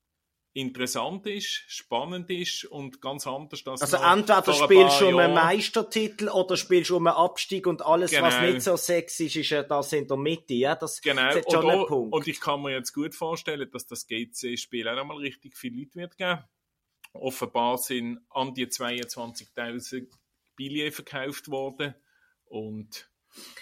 interessant 0.52 1.26
ist, 1.28 1.64
spannend 1.68 2.30
ist 2.30 2.66
und 2.66 3.00
ganz 3.00 3.28
anders 3.28 3.66
als 3.66 3.82
Also 3.82 3.98
entweder 3.98 4.54
spielst 4.54 5.00
du 5.00 5.08
um 5.08 5.20
einen 5.20 5.36
Meistertitel 5.36 6.28
oder 6.30 6.58
spielst 6.58 6.90
du 6.90 6.98
um 6.98 7.08
einen 7.08 7.16
Abstieg 7.16 7.66
und 7.66 7.86
alles, 7.86 8.12
genau. 8.12 8.24
was 8.24 8.42
nicht 8.42 8.62
so 8.62 8.76
sexy 8.76 9.28
ist, 9.28 9.36
ist 9.38 9.52
das 9.70 9.94
in 9.94 10.08
der 10.08 10.18
Mitte. 10.18 10.56
Ja, 10.56 10.76
das 10.76 11.00
genau. 11.00 11.30
ist 11.30 11.50
schon 11.50 11.64
und, 11.64 11.88
Punkt. 11.88 12.14
und 12.14 12.28
ich 12.28 12.42
kann 12.42 12.62
mir 12.62 12.72
jetzt 12.72 12.92
gut 12.92 13.16
vorstellen, 13.16 13.70
dass 13.72 13.86
das 13.86 14.08
GC-Spiel 14.08 14.90
auch 14.90 14.98
einmal 14.98 15.18
richtig 15.18 15.56
viele 15.56 15.80
Leute 15.80 15.96
wird 15.96 16.18
geben. 16.18 16.44
Offenbar 17.20 17.78
sind 17.78 18.20
an 18.30 18.54
die 18.54 18.68
22.000 18.68 20.08
Billionen 20.56 20.92
verkauft 20.92 21.50
worden 21.50 21.94
und 22.46 23.10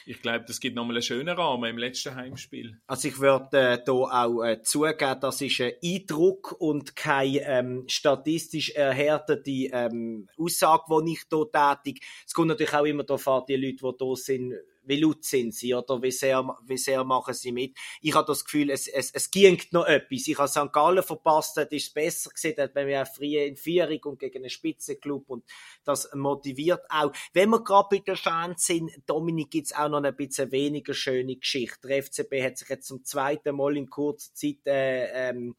ich 0.06 0.22
glaube, 0.22 0.46
das 0.48 0.60
gibt 0.60 0.76
nochmal 0.76 0.96
einen 0.96 1.04
schönen 1.04 1.36
Rahmen 1.36 1.70
im 1.70 1.78
letzten 1.78 2.16
Heimspiel. 2.16 2.80
Also 2.88 3.08
ich 3.08 3.20
würde 3.20 3.84
äh, 3.86 3.90
auch 3.90 4.44
äh, 4.44 4.62
zugeben, 4.62 5.20
das 5.20 5.42
ist 5.42 5.60
ein 5.60 5.74
Eindruck 5.84 6.56
und 6.60 6.96
keine 6.96 7.42
ähm, 7.42 7.84
statistisch 7.88 8.72
erhärtete 8.72 9.52
ähm, 9.52 10.30
Aussage, 10.38 10.84
die 11.06 11.14
ich 11.14 11.24
hier 11.30 11.52
tätige. 11.52 12.06
Es 12.26 12.34
kommt 12.34 12.50
natürlich 12.50 12.74
auch 12.74 12.86
immer 12.86 13.04
darauf 13.04 13.28
an, 13.28 13.44
die 13.48 13.56
Leute, 13.56 13.94
die 14.00 14.06
hier 14.06 14.16
sind, 14.16 14.54
wie 14.86 15.00
laut 15.00 15.24
sind 15.24 15.54
sie 15.54 15.74
oder 15.74 16.02
wie 16.02 16.12
sehr, 16.12 16.46
wie 16.66 16.78
sehr 16.78 17.04
machen 17.04 17.34
sie 17.34 17.52
mit. 17.52 17.78
Ich 18.02 18.14
habe 18.14 18.28
das 18.28 18.46
Gefühl, 18.46 18.70
es, 18.70 18.88
es, 18.88 19.12
es 19.12 19.32
ging 19.32 19.62
noch 19.72 19.86
etwas. 19.86 20.28
Ich 20.28 20.38
habe 20.38 20.48
St. 20.48 20.72
Gallen 20.72 21.04
verpasst, 21.04 21.58
das 21.58 21.68
ist 21.72 21.94
besser 21.94 22.30
gesehen, 22.30 22.58
hat 22.58 22.74
bei 22.74 22.86
mir 22.86 23.06
früher 23.06 23.46
in 23.46 23.58
Führung 23.58 24.00
und 24.06 24.20
gegen 24.20 24.40
einen 24.40 24.50
Spitzenclub 24.50 25.30
und 25.30 25.44
das 25.84 26.10
motiviert 26.14 26.82
auch. 26.90 27.12
Wenn 27.34 27.50
wir 27.50 27.64
gerade 27.64 27.88
bei 27.92 28.00
den 28.00 28.16
Fans 28.16 28.66
sind, 28.66 28.92
Dominik, 29.06 29.52
gibt 29.52 29.68
es 29.68 29.76
auch 29.76 29.90
noch 29.90 30.04
ein 30.04 30.16
bisschen 30.16 30.52
weniger 30.52 30.94
schöne 30.94 31.36
Geschichte. 31.36 31.88
Der 31.88 32.04
FCB 32.04 32.44
hat 32.44 32.58
sich 32.58 32.70
jetzt 32.70 32.88
zum 32.88 33.04
zweiten 33.04 33.56
Mal 33.56 33.78
in 33.78 33.90
kurzer 33.90 34.34
Zeit 34.34 34.66
äh, 34.66 35.30
ähm, 35.30 35.56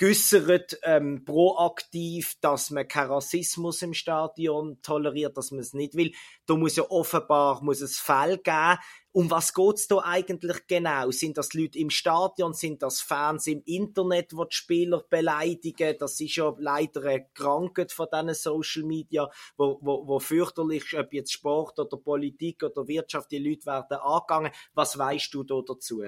geäussert, 0.00 0.78
ähm, 0.82 1.26
proaktiv, 1.26 2.34
dass 2.40 2.70
man 2.70 2.88
keinen 2.88 3.10
Rassismus 3.10 3.82
im 3.82 3.92
Stadion 3.92 4.80
toleriert, 4.80 5.36
dass 5.36 5.50
man 5.50 5.60
es 5.60 5.74
nicht 5.74 5.94
will. 5.94 6.12
Da 6.46 6.56
muss 6.56 6.76
ja 6.76 6.84
offenbar 6.88 7.62
muss 7.62 7.82
es 7.82 8.00
Fälle 8.00 8.38
geben. 8.38 8.78
Um 9.12 9.30
was 9.30 9.52
geht's 9.52 9.88
da 9.88 9.98
eigentlich 10.02 10.66
genau? 10.66 11.10
Sind 11.10 11.36
das 11.36 11.52
Leute 11.52 11.78
im 11.78 11.90
Stadion? 11.90 12.54
Sind 12.54 12.82
das 12.82 13.02
Fans 13.02 13.46
im 13.46 13.60
Internet, 13.66 14.32
die 14.32 14.36
die 14.36 14.56
Spieler 14.56 15.04
beleidigen? 15.10 15.94
Das 15.98 16.18
ist 16.18 16.36
ja 16.36 16.54
leider 16.58 17.02
eine 17.02 17.26
Krankheit 17.34 17.92
von 17.92 18.06
diesen 18.10 18.34
Social 18.34 18.84
Media, 18.84 19.28
wo, 19.58 19.78
wo, 19.82 20.06
wo 20.06 20.18
fürchterlich 20.18 20.84
ist, 20.84 20.94
ob 20.94 21.12
jetzt 21.12 21.32
Sport 21.32 21.78
oder 21.78 21.98
Politik 21.98 22.62
oder 22.62 22.88
Wirtschaft, 22.88 23.30
die 23.32 23.38
Leute 23.38 23.66
werden 23.66 23.98
angegangen. 23.98 24.52
Was 24.72 24.96
weißt 24.96 25.34
du 25.34 25.44
da 25.44 25.60
dazu? 25.60 26.02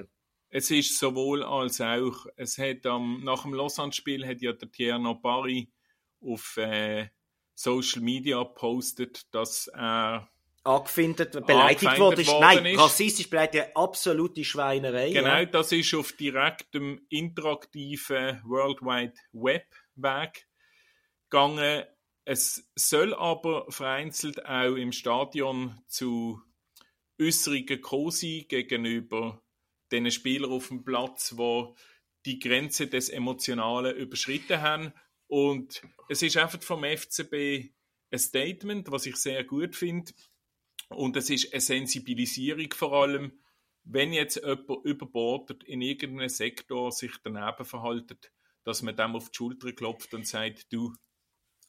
Es 0.55 0.71
ist 0.71 0.99
sowohl 0.99 1.43
als 1.43 1.81
auch. 1.81 2.27
Es 2.37 2.59
hat 2.59 2.85
um, 2.85 3.25
nach 3.25 3.43
dem 3.43 3.55
Lausanne-Spiel 3.55 4.27
hat 4.27 4.43
ja 4.43 4.53
der 4.53 4.71
Tierno 4.71 5.15
Barry 5.15 5.73
auf 6.21 6.59
äh, 6.59 7.09
Social 7.55 8.03
Media 8.03 8.45
postet, 8.45 9.35
dass 9.35 9.69
er 9.69 10.31
angefindet, 10.63 11.47
beleidigt 11.47 11.99
worden 11.99 12.21
ist. 12.21 12.35
Nein, 12.39 12.67
ist. 12.67 12.79
rassistisch 12.79 13.31
beleidigt, 13.31 13.75
absolute 13.75 14.45
Schweinerei. 14.45 15.11
Genau, 15.11 15.29
ja. 15.29 15.45
das 15.47 15.73
ist 15.73 15.95
auf 15.95 16.13
direktem 16.13 17.01
interaktiven 17.09 18.43
World 18.45 18.83
Wide 18.83 19.15
Web 19.33 19.67
Weg 19.95 20.47
gegangen. 21.31 21.85
Es 22.27 22.71
soll 22.75 23.15
aber 23.15 23.65
vereinzelt 23.71 24.45
auch 24.45 24.75
im 24.77 24.93
Stadion 24.93 25.81
zu 25.89 26.43
Äußerungen 27.19 27.65
gekommen 27.65 28.11
sein 28.11 28.45
gegenüber 28.49 29.42
den 29.93 30.11
Spieler 30.11 30.49
auf 30.51 30.69
dem 30.69 30.85
Platz, 30.85 31.35
wo 31.37 31.77
die 32.25 32.39
Grenze 32.39 32.87
des 32.87 33.09
Emotionalen 33.09 33.97
überschritten 33.97 34.61
haben. 34.61 34.93
Und 35.27 35.83
es 36.09 36.23
ist 36.23 36.37
einfach 36.37 36.63
vom 36.63 36.85
FCB 36.85 37.71
ein 38.11 38.19
Statement, 38.19 38.91
was 38.91 39.07
ich 39.07 39.17
sehr 39.17 39.45
gut 39.45 39.77
finde. 39.77 40.13
Und 40.89 41.17
es 41.17 41.31
ist 41.31 41.53
eine 41.53 41.61
Sensibilisierung 41.61 42.73
vor 42.73 42.93
allem, 42.93 43.41
wenn 43.85 44.13
jetzt 44.13 44.37
jemand 44.37 44.85
überbordet 44.85 45.65
in 45.65 45.81
irgendeinem 45.81 46.29
Sektor 46.29 46.93
sich 46.93 47.13
daneben 47.23 47.65
verhaltet, 47.65 48.33
dass 48.65 48.83
man 48.83 48.97
dem 48.97 49.17
auf 49.17 49.31
die 49.31 49.37
Schulter 49.37 49.73
klopft 49.73 50.15
und 50.15 50.27
sagt, 50.27 50.73
du, 50.73 50.95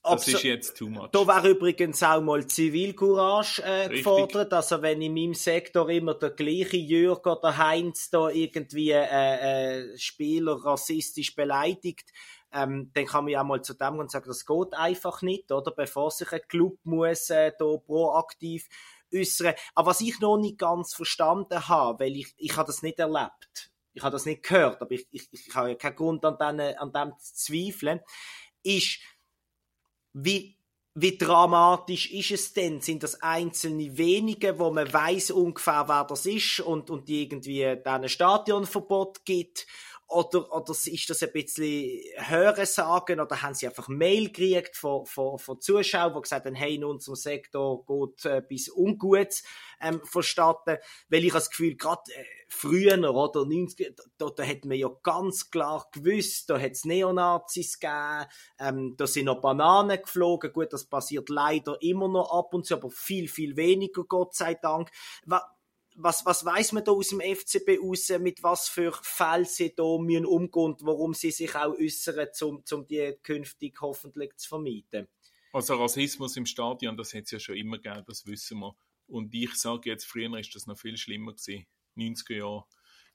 das 0.04 0.28
ist 0.28 0.44
jetzt 0.44 0.78
too 0.78 0.90
much. 0.90 1.10
Da 1.12 1.26
wäre 1.26 1.50
übrigens 1.50 2.04
auch 2.04 2.22
mal 2.22 2.46
Zivilcourage 2.46 3.64
äh, 3.64 3.90
gefordert. 3.90 4.54
Also 4.54 4.82
wenn 4.82 5.02
in 5.02 5.14
meinem 5.14 5.34
Sektor 5.34 5.90
immer 5.90 6.14
der 6.14 6.32
gleiche 6.32 6.78
Jürg 6.78 7.26
oder 7.26 7.58
Heinz 7.58 8.10
da 8.10 8.30
irgendwie 8.30 8.92
äh, 8.92 9.94
äh, 9.94 9.98
Spieler 9.98 10.54
rassistisch 10.64 11.36
beleidigt, 11.36 12.12
ähm, 12.52 12.92
dann 12.94 13.06
kann 13.06 13.26
man 13.26 13.34
ja 13.34 13.44
mal 13.44 13.62
zu 13.62 13.74
dem 13.74 14.00
und 14.00 14.12
sagen, 14.12 14.28
das 14.28 14.46
geht 14.46 14.74
einfach 14.74 15.22
nicht, 15.22 15.52
oder? 15.52 15.72
Bevor 15.72 16.12
sich 16.12 16.32
ein 16.32 16.42
Club 16.48 16.78
muss 16.84 17.30
äh, 17.30 17.52
da 17.58 17.78
proaktiv 17.78 18.68
äußern. 19.14 19.56
Aber 19.74 19.92
was 19.92 20.02
ich 20.02 20.20
noch 20.20 20.38
nicht 20.38 20.60
ganz 20.60 20.94
verstanden 20.94 21.68
habe, 21.68 22.04
weil 22.04 22.16
ich, 22.16 22.34
ich 22.38 22.56
habe 22.56 22.68
das 22.68 22.84
nicht 22.84 23.00
erlebt, 23.00 23.72
ich 23.94 24.04
habe 24.04 24.12
das 24.12 24.26
nicht 24.26 24.44
gehört, 24.44 24.82
aber 24.82 24.92
ich, 24.92 25.08
ich, 25.12 25.30
ich 25.32 25.56
habe 25.56 25.70
ja 25.70 25.76
keinen 25.76 25.96
Grund 25.96 26.26
an, 26.26 26.58
den, 26.58 26.78
an 26.78 26.92
dem 26.92 27.14
zu 27.20 27.34
zweifeln, 27.36 28.02
ist, 28.64 29.00
wie, 30.14 30.56
wie 30.96 31.18
dramatisch 31.18 32.12
ist 32.12 32.32
es 32.32 32.54
denn? 32.54 32.82
Sind 32.82 33.04
das 33.04 33.22
einzelne 33.22 33.98
wenige, 33.98 34.60
wo 34.60 34.72
man 34.72 34.92
weiß 34.92 35.32
ungefähr, 35.32 35.88
wer 35.88 36.04
das 36.06 36.26
ist 36.26 36.60
und, 36.60 36.90
und 36.90 37.08
die 37.08 37.24
irgendwie 37.24 37.78
dann 37.84 38.04
ein 38.04 38.10
Stadionverbot 38.10 39.26
gibt? 39.26 39.66
Oder, 40.08 40.52
oder 40.54 40.72
ist 40.72 41.10
das 41.10 41.24
ein 41.24 41.32
bisschen 41.32 42.02
höhere 42.18 42.66
Sagen? 42.66 43.20
Oder 43.20 43.42
haben 43.42 43.54
sie 43.54 43.68
einfach 43.68 43.88
Mail 43.88 44.28
gekriegt 44.28 44.76
von, 44.76 45.06
von, 45.06 45.40
von 45.40 45.60
Zuschauern, 45.60 46.14
die 46.14 46.22
gesagt 46.22 46.46
haben, 46.46 46.56
hey, 46.56 46.76
in 46.76 46.84
unserem 46.84 47.16
Sektor 47.16 47.86
geht 47.86 48.26
äh, 48.26 48.42
bis 48.48 48.70
Ungutes 48.70 49.44
ähm, 49.82 50.02
verstatten? 50.04 50.78
Weil 51.10 51.26
ich 51.26 51.34
das 51.34 51.50
Gefühl, 51.50 51.76
gerade 51.76 52.12
äh, 52.14 52.24
früher, 52.48 52.98
oder 53.14 53.46
90, 53.46 53.96
da, 54.18 54.30
da 54.30 54.44
hat 54.44 54.66
man 54.66 54.78
ja 54.78 54.90
ganz 55.02 55.50
klar 55.50 55.88
gewusst, 55.92 56.50
da 56.50 56.60
hat 56.60 56.72
es 56.74 56.86
Neonazis 56.86 57.80
gegeben, 57.80 58.26
ähm, 58.60 58.96
da 58.98 59.08
sind 59.08 59.26
noch 59.26 59.42
Bananen 59.42 60.02
geflogen. 60.02 60.54
Gut, 60.54 60.72
das 60.72 60.86
passiert 60.86 61.30
leider 61.30 61.82
immer 61.82 62.08
noch 62.08 62.32
ab 62.32 62.54
und 62.54 62.66
zu, 62.66 62.76
aber 62.76 62.92
viel, 62.92 63.28
viel 63.28 63.58
weniger, 63.58 64.04
Gott 64.04 64.36
sei 64.36 64.54
Dank 64.56 64.92
was, 65.26 65.42
was 65.96 66.46
weiß 66.46 66.72
man 66.72 66.84
da 66.84 66.92
aus 66.92 67.10
dem 67.10 67.22
FCB 67.22 67.80
raus, 67.82 68.10
mit 68.20 68.44
was 68.44 68.68
für 68.68 68.92
Fällen 69.02 69.46
sie 69.46 69.74
da 69.76 69.84
umgehen 69.84 70.26
und 70.26 70.86
warum 70.86 71.14
sie 71.14 71.32
sich 71.32 71.56
auch 71.56 71.74
äußern, 71.78 72.28
um, 72.42 72.64
um 72.72 72.88
die 72.88 73.14
künftig 73.24 73.80
hoffentlich 73.82 74.36
zu 74.38 74.50
vermeiden? 74.50 75.08
Also 75.54 75.76
Rassismus 75.76 76.36
im 76.38 76.46
Stadion, 76.46 76.98
das 76.98 77.14
hat 77.14 77.26
es 77.26 77.32
ja 77.32 77.40
schon 77.40 77.58
immer 77.58 77.78
gegeben, 77.78 78.04
das 78.08 78.26
wissen 78.26 78.60
wir. 78.60 78.76
Und 79.08 79.34
ich 79.34 79.54
sage 79.56 79.90
jetzt, 79.90 80.06
früher 80.06 80.36
ist 80.40 80.56
das 80.56 80.66
noch 80.66 80.80
viel 80.80 80.98
schlimmer 80.98 81.34
gewesen. 81.34 81.66
90er 81.96 82.38
Jahre 82.38 82.66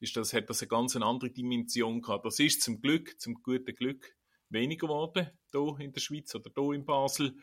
ist 0.01 0.17
das, 0.17 0.33
hat 0.33 0.49
das 0.49 0.63
eine 0.63 0.69
ganz 0.69 0.95
andere 0.97 1.31
Dimension 1.31 2.01
gehabt. 2.01 2.25
Das 2.25 2.39
ist 2.39 2.63
zum 2.63 2.81
Glück, 2.81 3.19
zum 3.21 3.43
guten 3.43 3.75
Glück, 3.75 4.17
weniger 4.49 4.87
geworden, 4.87 5.31
hier 5.51 5.77
in 5.81 5.93
der 5.93 6.01
Schweiz 6.01 6.35
oder 6.35 6.51
hier 6.55 6.73
in 6.75 6.85
Basel. 6.85 7.37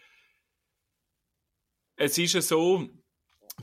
Es 1.98 2.18
ist 2.18 2.34
ja 2.34 2.42
so, 2.42 2.88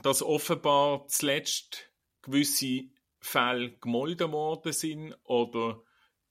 dass 0.00 0.22
offenbar 0.22 1.06
zuletzt 1.08 1.90
gewisse 2.22 2.84
Fälle 3.20 3.76
gemolden 3.78 4.32
worden 4.32 4.72
sind 4.72 5.14
oder 5.24 5.82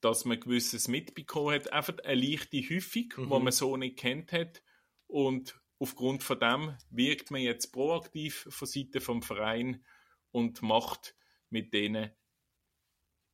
dass 0.01 0.25
man 0.25 0.39
gewisses 0.39 0.87
mitbekommen 0.87 1.53
hat. 1.53 1.71
Einfach 1.71 1.97
eine 2.03 2.21
leichte 2.21 2.57
Häufung, 2.57 3.13
mhm. 3.15 3.29
die 3.29 3.39
man 3.39 3.51
so 3.51 3.77
nicht 3.77 3.97
kennt 3.97 4.31
hat. 4.31 4.63
Und 5.07 5.59
aufgrund 5.79 6.23
von 6.23 6.39
dem 6.39 6.77
wirkt 6.89 7.31
man 7.31 7.41
jetzt 7.41 7.71
proaktiv 7.71 8.47
von 8.49 8.67
Seite 8.67 8.99
vom 8.99 9.21
Verein 9.21 9.85
und 10.31 10.61
macht 10.61 11.15
mit 11.49 11.73
denen 11.73 12.11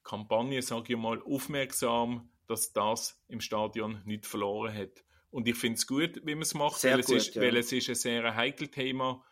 Kampagnen, 0.03 0.61
sage 0.61 0.93
ich 0.93 0.99
mal, 0.99 1.21
aufmerksam, 1.21 2.31
dass 2.47 2.73
das 2.73 3.21
im 3.27 3.41
Stadion 3.41 4.01
nicht 4.05 4.25
verloren 4.25 4.73
hat. 4.73 5.03
Und 5.29 5.47
ich 5.47 5.55
finde 5.55 5.77
es 5.77 5.85
gut, 5.85 6.21
wie 6.23 6.35
man 6.35 6.43
es 6.43 6.53
macht, 6.53 6.83
weil, 6.83 7.01
gut, 7.01 7.15
es 7.15 7.27
ist, 7.27 7.35
ja. 7.35 7.41
weil 7.41 7.57
es 7.57 7.71
ist 7.71 7.89
ein 7.89 7.95
sehr 7.95 8.35
heikles 8.35 8.71
Thema 8.71 9.23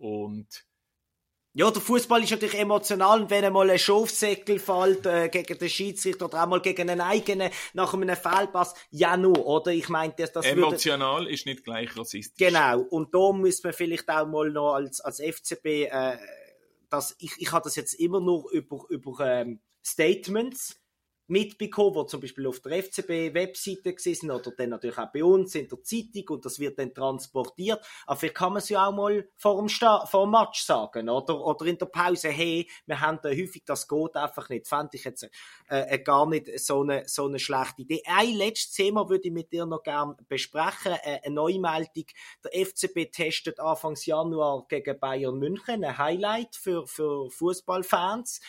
und 0.00 0.64
ja, 1.52 1.68
der 1.68 1.82
Fußball 1.82 2.22
ist 2.22 2.30
natürlich 2.30 2.58
emotional 2.58 3.22
und 3.22 3.30
wenn 3.30 3.44
einmal 3.44 3.68
ein 3.70 3.78
Schafsäckel 3.78 4.60
fällt 4.60 5.04
äh, 5.04 5.28
gegen 5.28 5.58
den 5.58 5.68
Schiedsrichter 5.68 6.26
oder 6.26 6.44
einmal 6.44 6.60
gegen 6.60 6.88
einen 6.88 7.00
eigenen 7.00 7.50
nach 7.72 7.92
einem 7.92 8.16
Fehlpass, 8.16 8.74
ja 8.90 9.16
nur, 9.16 9.44
oder? 9.44 9.72
Ich 9.72 9.88
meine, 9.88 10.14
das, 10.16 10.30
das 10.32 10.46
Emotional 10.46 11.22
würde... 11.22 11.32
ist 11.32 11.46
nicht 11.46 11.64
gleich 11.64 11.96
rassistisch. 11.96 12.38
Genau, 12.38 12.82
und 12.82 13.12
da 13.12 13.32
muss 13.32 13.64
man 13.64 13.72
vielleicht 13.72 14.08
auch 14.08 14.28
mal 14.28 14.48
noch 14.50 14.74
als, 14.74 15.00
als 15.00 15.20
FCB, 15.20 15.66
äh, 15.90 16.18
das, 16.88 17.16
ich, 17.18 17.32
ich 17.38 17.50
habe 17.50 17.64
das 17.64 17.74
jetzt 17.74 17.94
immer 17.94 18.20
nur 18.20 18.48
über, 18.52 18.84
über 18.88 19.18
ähm, 19.20 19.60
Statements 19.84 20.80
mitbekommen, 21.30 22.04
die 22.04 22.06
zum 22.06 22.20
Beispiel 22.20 22.46
auf 22.46 22.60
der 22.60 22.82
FCB-Webseite 22.82 23.94
sind 23.96 24.30
oder 24.30 24.50
dann 24.50 24.70
natürlich 24.70 24.98
auch 24.98 25.12
bei 25.12 25.24
uns 25.24 25.54
in 25.54 25.68
der 25.68 25.82
Zeitung 25.82 26.36
und 26.36 26.44
das 26.44 26.58
wird 26.58 26.78
dann 26.78 26.92
transportiert. 26.92 27.80
Aber 28.06 28.18
vielleicht 28.18 28.36
kann 28.36 28.52
man 28.52 28.58
es 28.58 28.68
ja 28.68 28.86
auch 28.86 28.92
mal 28.92 29.28
vor 29.36 29.58
dem, 29.58 29.68
Sta 29.68 30.06
vor 30.06 30.26
dem 30.26 30.32
Match 30.32 30.62
sagen 30.62 31.08
oder, 31.08 31.44
oder 31.44 31.66
in 31.66 31.78
der 31.78 31.86
Pause, 31.86 32.28
hey, 32.28 32.68
wir 32.86 33.00
haben 33.00 33.18
da 33.22 33.30
häufig, 33.30 33.62
das 33.64 33.86
geht 33.86 34.16
einfach 34.16 34.48
nicht. 34.48 34.66
Fände 34.66 34.90
ich 34.92 35.04
jetzt 35.04 35.24
äh, 35.68 35.94
äh, 35.94 35.98
gar 35.98 36.26
nicht 36.26 36.58
so 36.58 36.82
eine, 36.82 37.04
so 37.06 37.26
eine 37.26 37.38
schlechte 37.38 37.82
Idee. 37.82 38.02
Ein 38.06 38.34
letztes 38.34 38.72
Thema 38.72 39.08
würde 39.08 39.28
ich 39.28 39.32
mit 39.32 39.52
dir 39.52 39.66
noch 39.66 39.82
gerne 39.82 40.16
besprechen. 40.28 40.92
Äh, 41.02 41.20
eine 41.24 41.34
Neumeldung. 41.34 42.06
Der 42.44 42.66
FCB 42.66 43.12
testet 43.12 43.60
Anfangs 43.60 44.06
Januar 44.06 44.66
gegen 44.68 44.98
Bayern 44.98 45.38
München. 45.38 45.84
Ein 45.84 45.98
Highlight 45.98 46.56
für, 46.56 46.86
für 46.86 47.30
Fußballfans. 47.30 48.40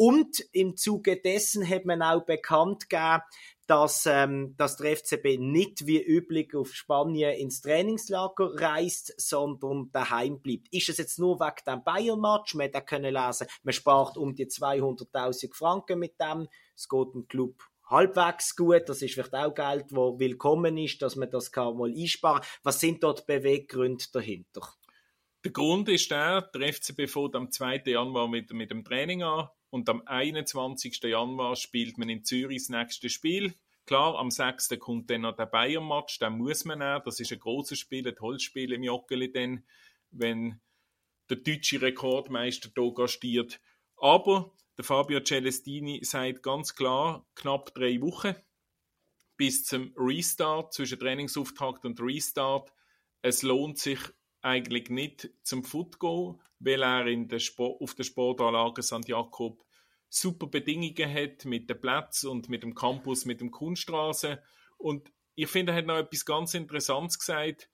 Und 0.00 0.44
im 0.52 0.76
Zuge 0.76 1.20
dessen 1.20 1.68
hat 1.68 1.84
man 1.84 2.02
auch 2.02 2.24
bekannt 2.24 2.88
gegeben, 2.88 3.20
dass, 3.66 4.06
ähm, 4.06 4.54
dass 4.56 4.76
der 4.76 4.96
FCB 4.96 5.38
nicht 5.40 5.88
wie 5.88 6.00
üblich 6.00 6.54
auf 6.54 6.72
Spanien 6.72 7.36
ins 7.36 7.62
Trainingslager 7.62 8.52
reist, 8.54 9.12
sondern 9.20 9.90
daheim 9.90 10.40
bleibt. 10.40 10.72
Ist 10.72 10.88
es 10.88 10.98
jetzt 10.98 11.18
nur 11.18 11.40
wegen 11.40 11.64
dem 11.66 11.82
Bayern-Match? 11.82 12.54
Man 12.54 12.66
hätte 12.66 12.80
können 12.82 13.12
lesen, 13.12 13.48
man 13.64 13.72
spart 13.72 14.16
um 14.16 14.36
die 14.36 14.46
200.000 14.46 15.52
Franken 15.52 15.98
mit 15.98 16.14
dem. 16.20 16.46
Es 16.76 16.88
geht 16.88 17.14
dem 17.14 17.26
Club 17.26 17.60
halbwegs 17.90 18.54
gut. 18.54 18.88
Das 18.88 19.02
ist 19.02 19.14
vielleicht 19.14 19.34
auch 19.34 19.52
Geld, 19.52 19.86
wo 19.90 20.16
willkommen 20.20 20.78
ist, 20.78 21.02
dass 21.02 21.16
man 21.16 21.28
das 21.28 21.50
kann 21.50 21.76
mal 21.76 21.90
einsparen. 21.90 22.44
Was 22.62 22.78
sind 22.78 23.02
dort 23.02 23.26
Beweggründe 23.26 24.04
dahinter? 24.12 24.62
Der 25.42 25.50
Grund 25.50 25.88
ist 25.88 26.12
der, 26.12 26.42
der 26.42 26.72
FCB 26.72 27.08
fährt 27.08 27.34
am 27.34 27.50
2. 27.50 27.82
Januar 27.86 28.28
mit, 28.28 28.52
mit 28.52 28.70
dem 28.70 28.84
Training 28.84 29.24
an 29.24 29.48
und 29.70 29.88
am 29.88 30.02
21. 30.06 31.02
Januar 31.02 31.56
spielt 31.56 31.98
man 31.98 32.08
in 32.08 32.24
Zürich 32.24 32.62
das 32.62 32.68
nächste 32.68 33.08
Spiel. 33.08 33.54
Klar, 33.86 34.18
am 34.18 34.30
6. 34.30 34.78
kommt 34.78 35.10
dann 35.10 35.22
noch 35.22 35.36
der 35.36 35.46
Bayern-Match, 35.46 36.18
den 36.18 36.38
muss 36.38 36.64
man 36.64 36.80
nehmen. 36.80 37.02
Das 37.04 37.20
ist 37.20 37.32
ein 37.32 37.38
großes 37.38 37.78
Spiel, 37.78 38.06
ein 38.06 38.14
tolles 38.14 38.42
Spiel 38.42 38.72
im 38.72 38.82
Joggeli 38.82 39.62
wenn 40.10 40.60
der 41.28 41.36
deutsche 41.38 41.80
Rekordmeister 41.80 42.70
hier 42.74 42.94
gastiert. 42.94 43.60
Aber 43.96 44.52
der 44.76 44.84
Fabio 44.84 45.20
Celestini 45.20 46.04
sagt 46.04 46.42
ganz 46.42 46.74
klar, 46.74 47.26
knapp 47.34 47.74
drei 47.74 48.00
Wochen 48.00 48.34
bis 49.36 49.64
zum 49.64 49.92
Restart, 49.96 50.72
zwischen 50.72 50.98
Trainingsauftakt 50.98 51.84
und 51.84 52.00
Restart. 52.00 52.72
Es 53.22 53.42
lohnt 53.42 53.78
sich 53.78 54.00
eigentlich 54.48 54.90
nicht 54.90 55.30
zum 55.42 55.64
Football, 55.64 56.38
weil 56.58 56.82
er 56.82 57.06
in 57.06 57.28
der 57.28 57.38
Sport, 57.38 57.80
auf 57.80 57.94
der 57.94 58.04
Sportanlage 58.04 58.82
St. 58.82 59.06
Jakob 59.06 59.64
super 60.08 60.46
Bedingungen 60.46 61.12
hat 61.12 61.44
mit 61.44 61.68
dem 61.68 61.80
Platz 61.80 62.24
und 62.24 62.48
mit 62.48 62.62
dem 62.62 62.74
Campus, 62.74 63.24
mit 63.24 63.40
dem 63.40 63.50
Kunststraße. 63.50 64.42
Und 64.78 65.12
ich 65.34 65.48
finde, 65.48 65.72
er 65.72 65.78
hat 65.78 65.86
noch 65.86 65.98
etwas 65.98 66.24
ganz 66.24 66.54
Interessantes 66.54 67.18
gesagt, 67.18 67.70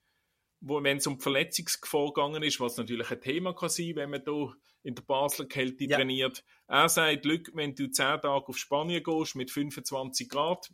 wo, 0.61 0.81
wenn 0.83 0.97
es 0.97 1.07
um 1.07 1.19
Verletzungsgefahr 1.19 2.07
gegangen 2.07 2.43
ist, 2.43 2.59
was 2.59 2.77
natürlich 2.77 3.09
ein 3.11 3.21
Thema 3.21 3.53
kann 3.53 3.69
sein, 3.69 3.95
wenn 3.95 4.09
man 4.09 4.23
hier 4.23 4.55
in 4.83 4.95
der 4.95 5.03
Basler 5.03 5.45
Kälte 5.45 5.85
ja. 5.85 5.97
trainiert. 5.97 6.43
Er 6.67 6.89
sagt, 6.89 7.23
Glück, 7.23 7.51
wenn 7.53 7.75
du 7.75 7.89
zehn 7.89 8.21
Tage 8.21 8.47
auf 8.47 8.57
Spanien 8.57 9.03
gehst 9.03 9.35
mit 9.35 9.51
25 9.51 10.29
Grad, 10.29 10.71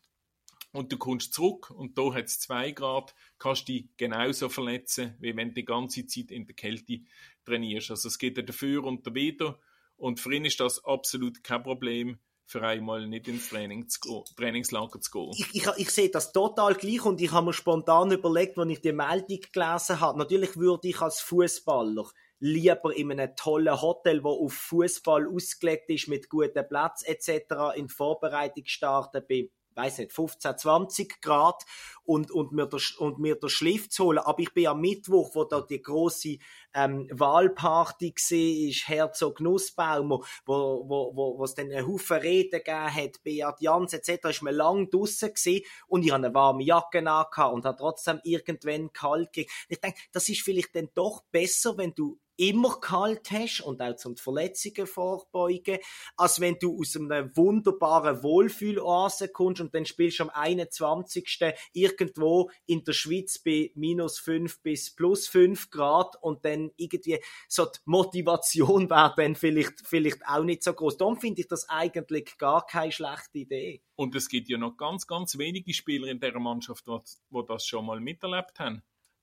und 0.71 0.91
du 0.91 0.97
kommst 0.97 1.33
zurück 1.33 1.69
und 1.71 1.97
da 1.97 2.13
hat 2.13 2.25
es 2.25 2.39
zwei 2.39 2.71
Grad, 2.71 3.13
kannst 3.37 3.67
du 3.67 3.73
dich 3.73 3.89
genauso 3.97 4.49
verletzen, 4.49 5.15
wie 5.19 5.35
wenn 5.35 5.49
du 5.49 5.55
die 5.55 5.65
ganze 5.65 6.05
Zeit 6.05 6.31
in 6.31 6.45
der 6.45 6.55
Kälte 6.55 7.01
trainierst. 7.45 7.91
Also 7.91 8.07
es 8.07 8.17
geht 8.17 8.37
ja 8.37 8.43
dafür 8.43 8.83
und 8.83 9.05
dawider 9.05 9.59
und 9.97 10.19
für 10.19 10.33
ihn 10.33 10.45
ist 10.45 10.59
das 10.59 10.83
absolut 10.85 11.43
kein 11.43 11.63
Problem, 11.63 12.19
für 12.51 12.61
einmal 12.63 13.07
nicht 13.07 13.27
ins 13.27 13.49
Training 13.49 13.87
zu 13.87 14.25
Trainingslager 14.35 14.99
zu 14.99 15.11
gehen. 15.11 15.31
Ich, 15.37 15.55
ich, 15.55 15.67
ich 15.77 15.89
sehe 15.89 16.09
das 16.09 16.33
total 16.33 16.75
gleich 16.75 17.05
und 17.05 17.21
ich 17.21 17.31
habe 17.31 17.45
mir 17.45 17.53
spontan 17.53 18.11
überlegt, 18.11 18.57
als 18.57 18.69
ich 18.69 18.81
die 18.81 18.91
Meldung 18.91 19.39
gelesen 19.53 19.99
habe, 19.99 20.19
natürlich 20.19 20.57
würde 20.57 20.89
ich 20.89 20.99
als 20.99 21.21
Fußballer 21.21 22.05
lieber 22.39 22.95
in 22.95 23.11
einem 23.11 23.35
tollen 23.35 23.81
Hotel, 23.81 24.23
wo 24.23 24.45
auf 24.45 24.53
Fußball 24.53 25.27
ausgelegt 25.27 25.89
ist, 25.89 26.07
mit 26.07 26.27
gutem 26.27 26.67
Platz 26.67 27.03
etc. 27.03 27.77
in 27.77 27.87
Vorbereitung 27.87 28.65
starten 28.65 29.23
bei 29.29 29.49
weiß 29.81 29.99
nicht, 29.99 30.13
15, 30.13 30.57
20 30.57 31.21
Grad 31.21 31.63
und, 32.03 32.31
und, 32.31 32.51
mir 32.51 32.67
der, 32.67 32.79
und 32.99 33.19
mir 33.19 33.35
der 33.35 33.49
Schliff 33.49 33.89
zu 33.89 34.05
holen. 34.05 34.19
Aber 34.19 34.39
ich 34.39 34.53
bin 34.53 34.67
am 34.67 34.81
Mittwoch, 34.81 35.35
wo 35.35 35.43
da 35.43 35.61
die 35.61 35.81
große 35.81 36.37
ähm, 36.73 37.07
Wahlparty 37.11 38.13
war, 38.13 38.95
Herzog 38.95 39.39
Nussbaum, 39.39 40.09
wo, 40.09 40.23
wo, 40.45 40.85
wo, 40.87 41.37
wo, 41.37 41.43
es 41.43 41.55
dann 41.55 41.71
einen 41.71 41.87
Haufen 41.87 42.17
Reden 42.17 42.63
gegeben 42.63 42.95
hat, 42.95 43.23
Beat 43.23 43.61
Jans 43.61 43.93
etc., 43.93 44.25
ist 44.29 44.41
mir 44.41 44.51
lang 44.51 44.89
draussen 44.89 45.33
gewesen 45.33 45.65
und 45.87 46.05
ich 46.05 46.11
hatte 46.11 46.25
eine 46.25 46.33
warme 46.33 46.63
Jacke 46.63 46.99
an 46.99 47.53
und 47.53 47.65
hat 47.65 47.79
trotzdem 47.79 48.19
irgendwann 48.23 48.93
kalt 48.93 49.33
gegeben. 49.33 49.51
Ich 49.67 49.79
denke, 49.79 49.99
das 50.11 50.29
ist 50.29 50.41
vielleicht 50.41 50.75
dann 50.75 50.89
doch 50.93 51.23
besser, 51.31 51.77
wenn 51.77 51.93
du 51.93 52.19
immer 52.37 52.79
kalt 52.79 53.31
hast 53.31 53.61
und 53.61 53.81
auch 53.81 53.95
zum 53.95 54.17
Verletzungen 54.17 54.87
vorbeugen, 54.87 55.79
als 56.17 56.39
wenn 56.39 56.57
du 56.59 56.79
aus 56.79 56.95
einem 56.95 57.35
wunderbaren 57.35 58.23
Wohlfühloase 58.23 59.29
kommst 59.29 59.61
und 59.61 59.73
dann 59.75 59.85
spielst 59.85 60.19
du 60.19 60.23
am 60.23 60.29
21. 60.29 61.39
irgendwo 61.73 62.49
in 62.65 62.83
der 62.83 62.93
Schweiz 62.93 63.39
bei 63.39 63.71
minus 63.75 64.19
5 64.19 64.61
bis 64.61 64.95
plus 64.95 65.27
5 65.27 65.69
Grad 65.69 66.15
und 66.21 66.45
dann 66.45 66.71
irgendwie 66.77 67.19
so 67.47 67.65
die 67.65 67.79
Motivation 67.85 68.89
wäre 68.89 69.13
dann 69.15 69.35
vielleicht, 69.35 69.85
vielleicht 69.85 70.25
auch 70.25 70.43
nicht 70.43 70.63
so 70.63 70.73
groß. 70.73 70.97
Darum 70.97 71.19
finde 71.19 71.41
ich 71.41 71.47
das 71.47 71.69
eigentlich 71.69 72.37
gar 72.37 72.65
keine 72.65 72.91
schlechte 72.91 73.39
Idee. 73.39 73.83
Und 73.95 74.15
es 74.15 74.29
gibt 74.29 74.49
ja 74.49 74.57
noch 74.57 74.77
ganz, 74.77 75.05
ganz 75.05 75.37
wenige 75.37 75.73
Spieler 75.73 76.07
in 76.07 76.19
der 76.19 76.39
Mannschaft, 76.39 76.87
die 76.87 77.45
das 77.47 77.65
schon 77.65 77.85
mal 77.85 77.99
miterlebt 77.99 78.59
haben 78.59 78.81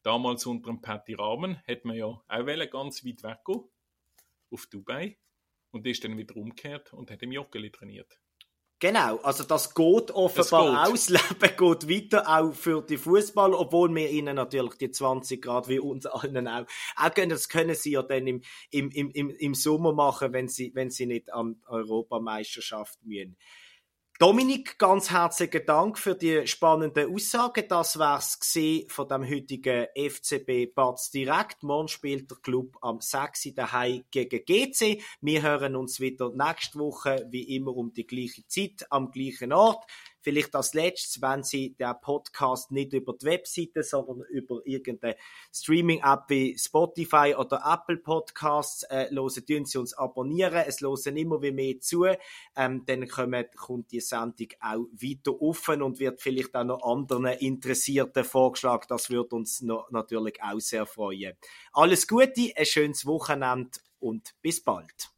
damals 0.09 0.47
unter 0.47 0.71
dem 0.71 0.81
Patty 0.81 1.12
Rahmen, 1.12 1.62
hat 1.68 1.85
man 1.85 1.94
ja 1.94 2.07
auch 2.07 2.25
ganz 2.71 3.05
weit 3.05 3.23
weggehen, 3.23 3.64
auf 4.51 4.66
Dubai, 4.66 5.18
und 5.71 5.87
ist 5.87 6.03
dann 6.03 6.16
wieder 6.16 6.35
umgekehrt 6.35 6.94
und 6.94 7.11
hat 7.11 7.23
im 7.23 7.31
Joggeli 7.31 7.71
trainiert. 7.71 8.18
Genau, 8.81 9.16
also 9.18 9.44
das 9.44 9.75
geht 9.75 10.12
offenbar 10.12 10.87
das 10.87 11.05
geht. 11.05 11.21
ausleben, 11.21 11.57
geht 11.59 11.90
weiter, 11.90 12.27
auch 12.27 12.55
für 12.55 12.81
die 12.81 12.97
Fußballer, 12.97 13.59
obwohl 13.59 13.94
wir 13.94 14.09
ihnen 14.09 14.37
natürlich 14.37 14.77
die 14.77 14.90
20 14.90 15.42
Grad 15.42 15.68
wie 15.68 15.81
uns 15.81 16.07
allen 16.07 16.49
auch, 16.49 16.64
auch 16.97 17.12
können, 17.12 17.31
das 17.31 17.51
können 17.51 17.75
sie 17.75 17.90
ja 17.90 18.03
dann 18.03 18.27
im, 18.27 18.40
im, 18.71 18.90
im, 18.90 19.31
im 19.31 19.55
Sommer 19.55 19.92
machen, 19.92 20.33
wenn 20.33 20.49
sie, 20.49 20.71
wenn 20.75 20.90
sie 20.90 21.07
nicht 21.07 21.31
an 21.31 21.61
Europameisterschaft 21.66 23.05
müssen. 23.05 23.37
Dominik, 24.20 24.81
ganz 24.81 25.12
herzlichen 25.12 25.64
Dank 25.64 25.96
für 25.96 26.16
die 26.16 26.44
spannenden 26.48 27.14
Aussagen. 27.14 27.62
Das 27.68 28.00
wär's 28.00 28.37
von 28.88 29.07
dem 29.07 29.22
heutigen 29.22 29.87
FCB 29.94 30.74
Batz 30.74 31.12
direkt. 31.12 31.62
Morgen 31.62 31.87
spielt 31.87 32.28
der 32.28 32.38
Club 32.38 32.76
am 32.81 33.00
6. 33.00 33.54
daheim 33.54 34.02
gegen 34.11 34.44
GC. 34.44 35.00
Wir 35.20 35.42
hören 35.42 35.76
uns 35.76 36.00
wieder 36.00 36.33
nächste 36.35 36.81
Woche, 36.81 37.28
wie 37.31 37.54
immer, 37.54 37.76
um 37.76 37.92
die 37.92 38.09
gleiche 38.09 38.44
Zeit, 38.48 38.88
am 38.90 39.12
gleichen 39.12 39.52
Ort. 39.52 39.88
Vielleicht 40.20 40.54
als 40.54 40.74
letztes, 40.74 41.22
wenn 41.22 41.42
Sie 41.42 41.74
den 41.74 41.94
Podcast 42.00 42.70
nicht 42.70 42.92
über 42.92 43.14
die 43.14 43.26
Webseite, 43.26 43.83
sondern 43.83 44.22
über 44.31 44.61
irgendeine 44.64 45.16
Streaming-App 45.52 46.24
wie 46.28 46.59
Spotify 46.59 47.35
oder 47.38 47.62
Apple 47.64 47.98
Podcasts 47.98 48.83
äh, 48.85 49.09
hören, 49.11 49.46
tun 49.46 49.64
Sie 49.64 49.78
uns 49.78 49.94
abonnieren. 49.94 50.64
Es 50.66 50.81
hören 50.81 51.16
immer 51.16 51.40
wie 51.42 51.52
mehr 51.52 51.81
zu. 51.81 52.07
Ähm, 52.57 52.85
dann 52.87 53.07
kommt, 53.09 53.57
kommt 53.57 53.92
die 53.92 54.00
Sendung 54.00 54.48
auch 54.61 54.87
weiter 54.92 55.40
offen 55.40 55.83
und 55.83 55.98
wird 56.00 56.20
vielleicht 56.20 56.54
auch 56.54 56.64
noch 56.64 56.83
anderen 56.83 57.26
Interessierten 57.26 58.24
vorgeschlagen. 58.24 58.87
Das 58.88 59.11
würde 59.11 59.37
uns 59.37 59.62
noch, 59.62 59.90
natürlich 59.90 60.42
auch 60.42 60.61
sehr 60.61 60.87
freuen. 60.87 61.37
Alles 61.72 62.07
Gute, 62.07 62.52
ein 62.57 62.66
schönes 62.66 63.07
Wochenende 63.07 63.78
und 64.00 64.35
bis 64.42 64.62
bald. 64.62 65.17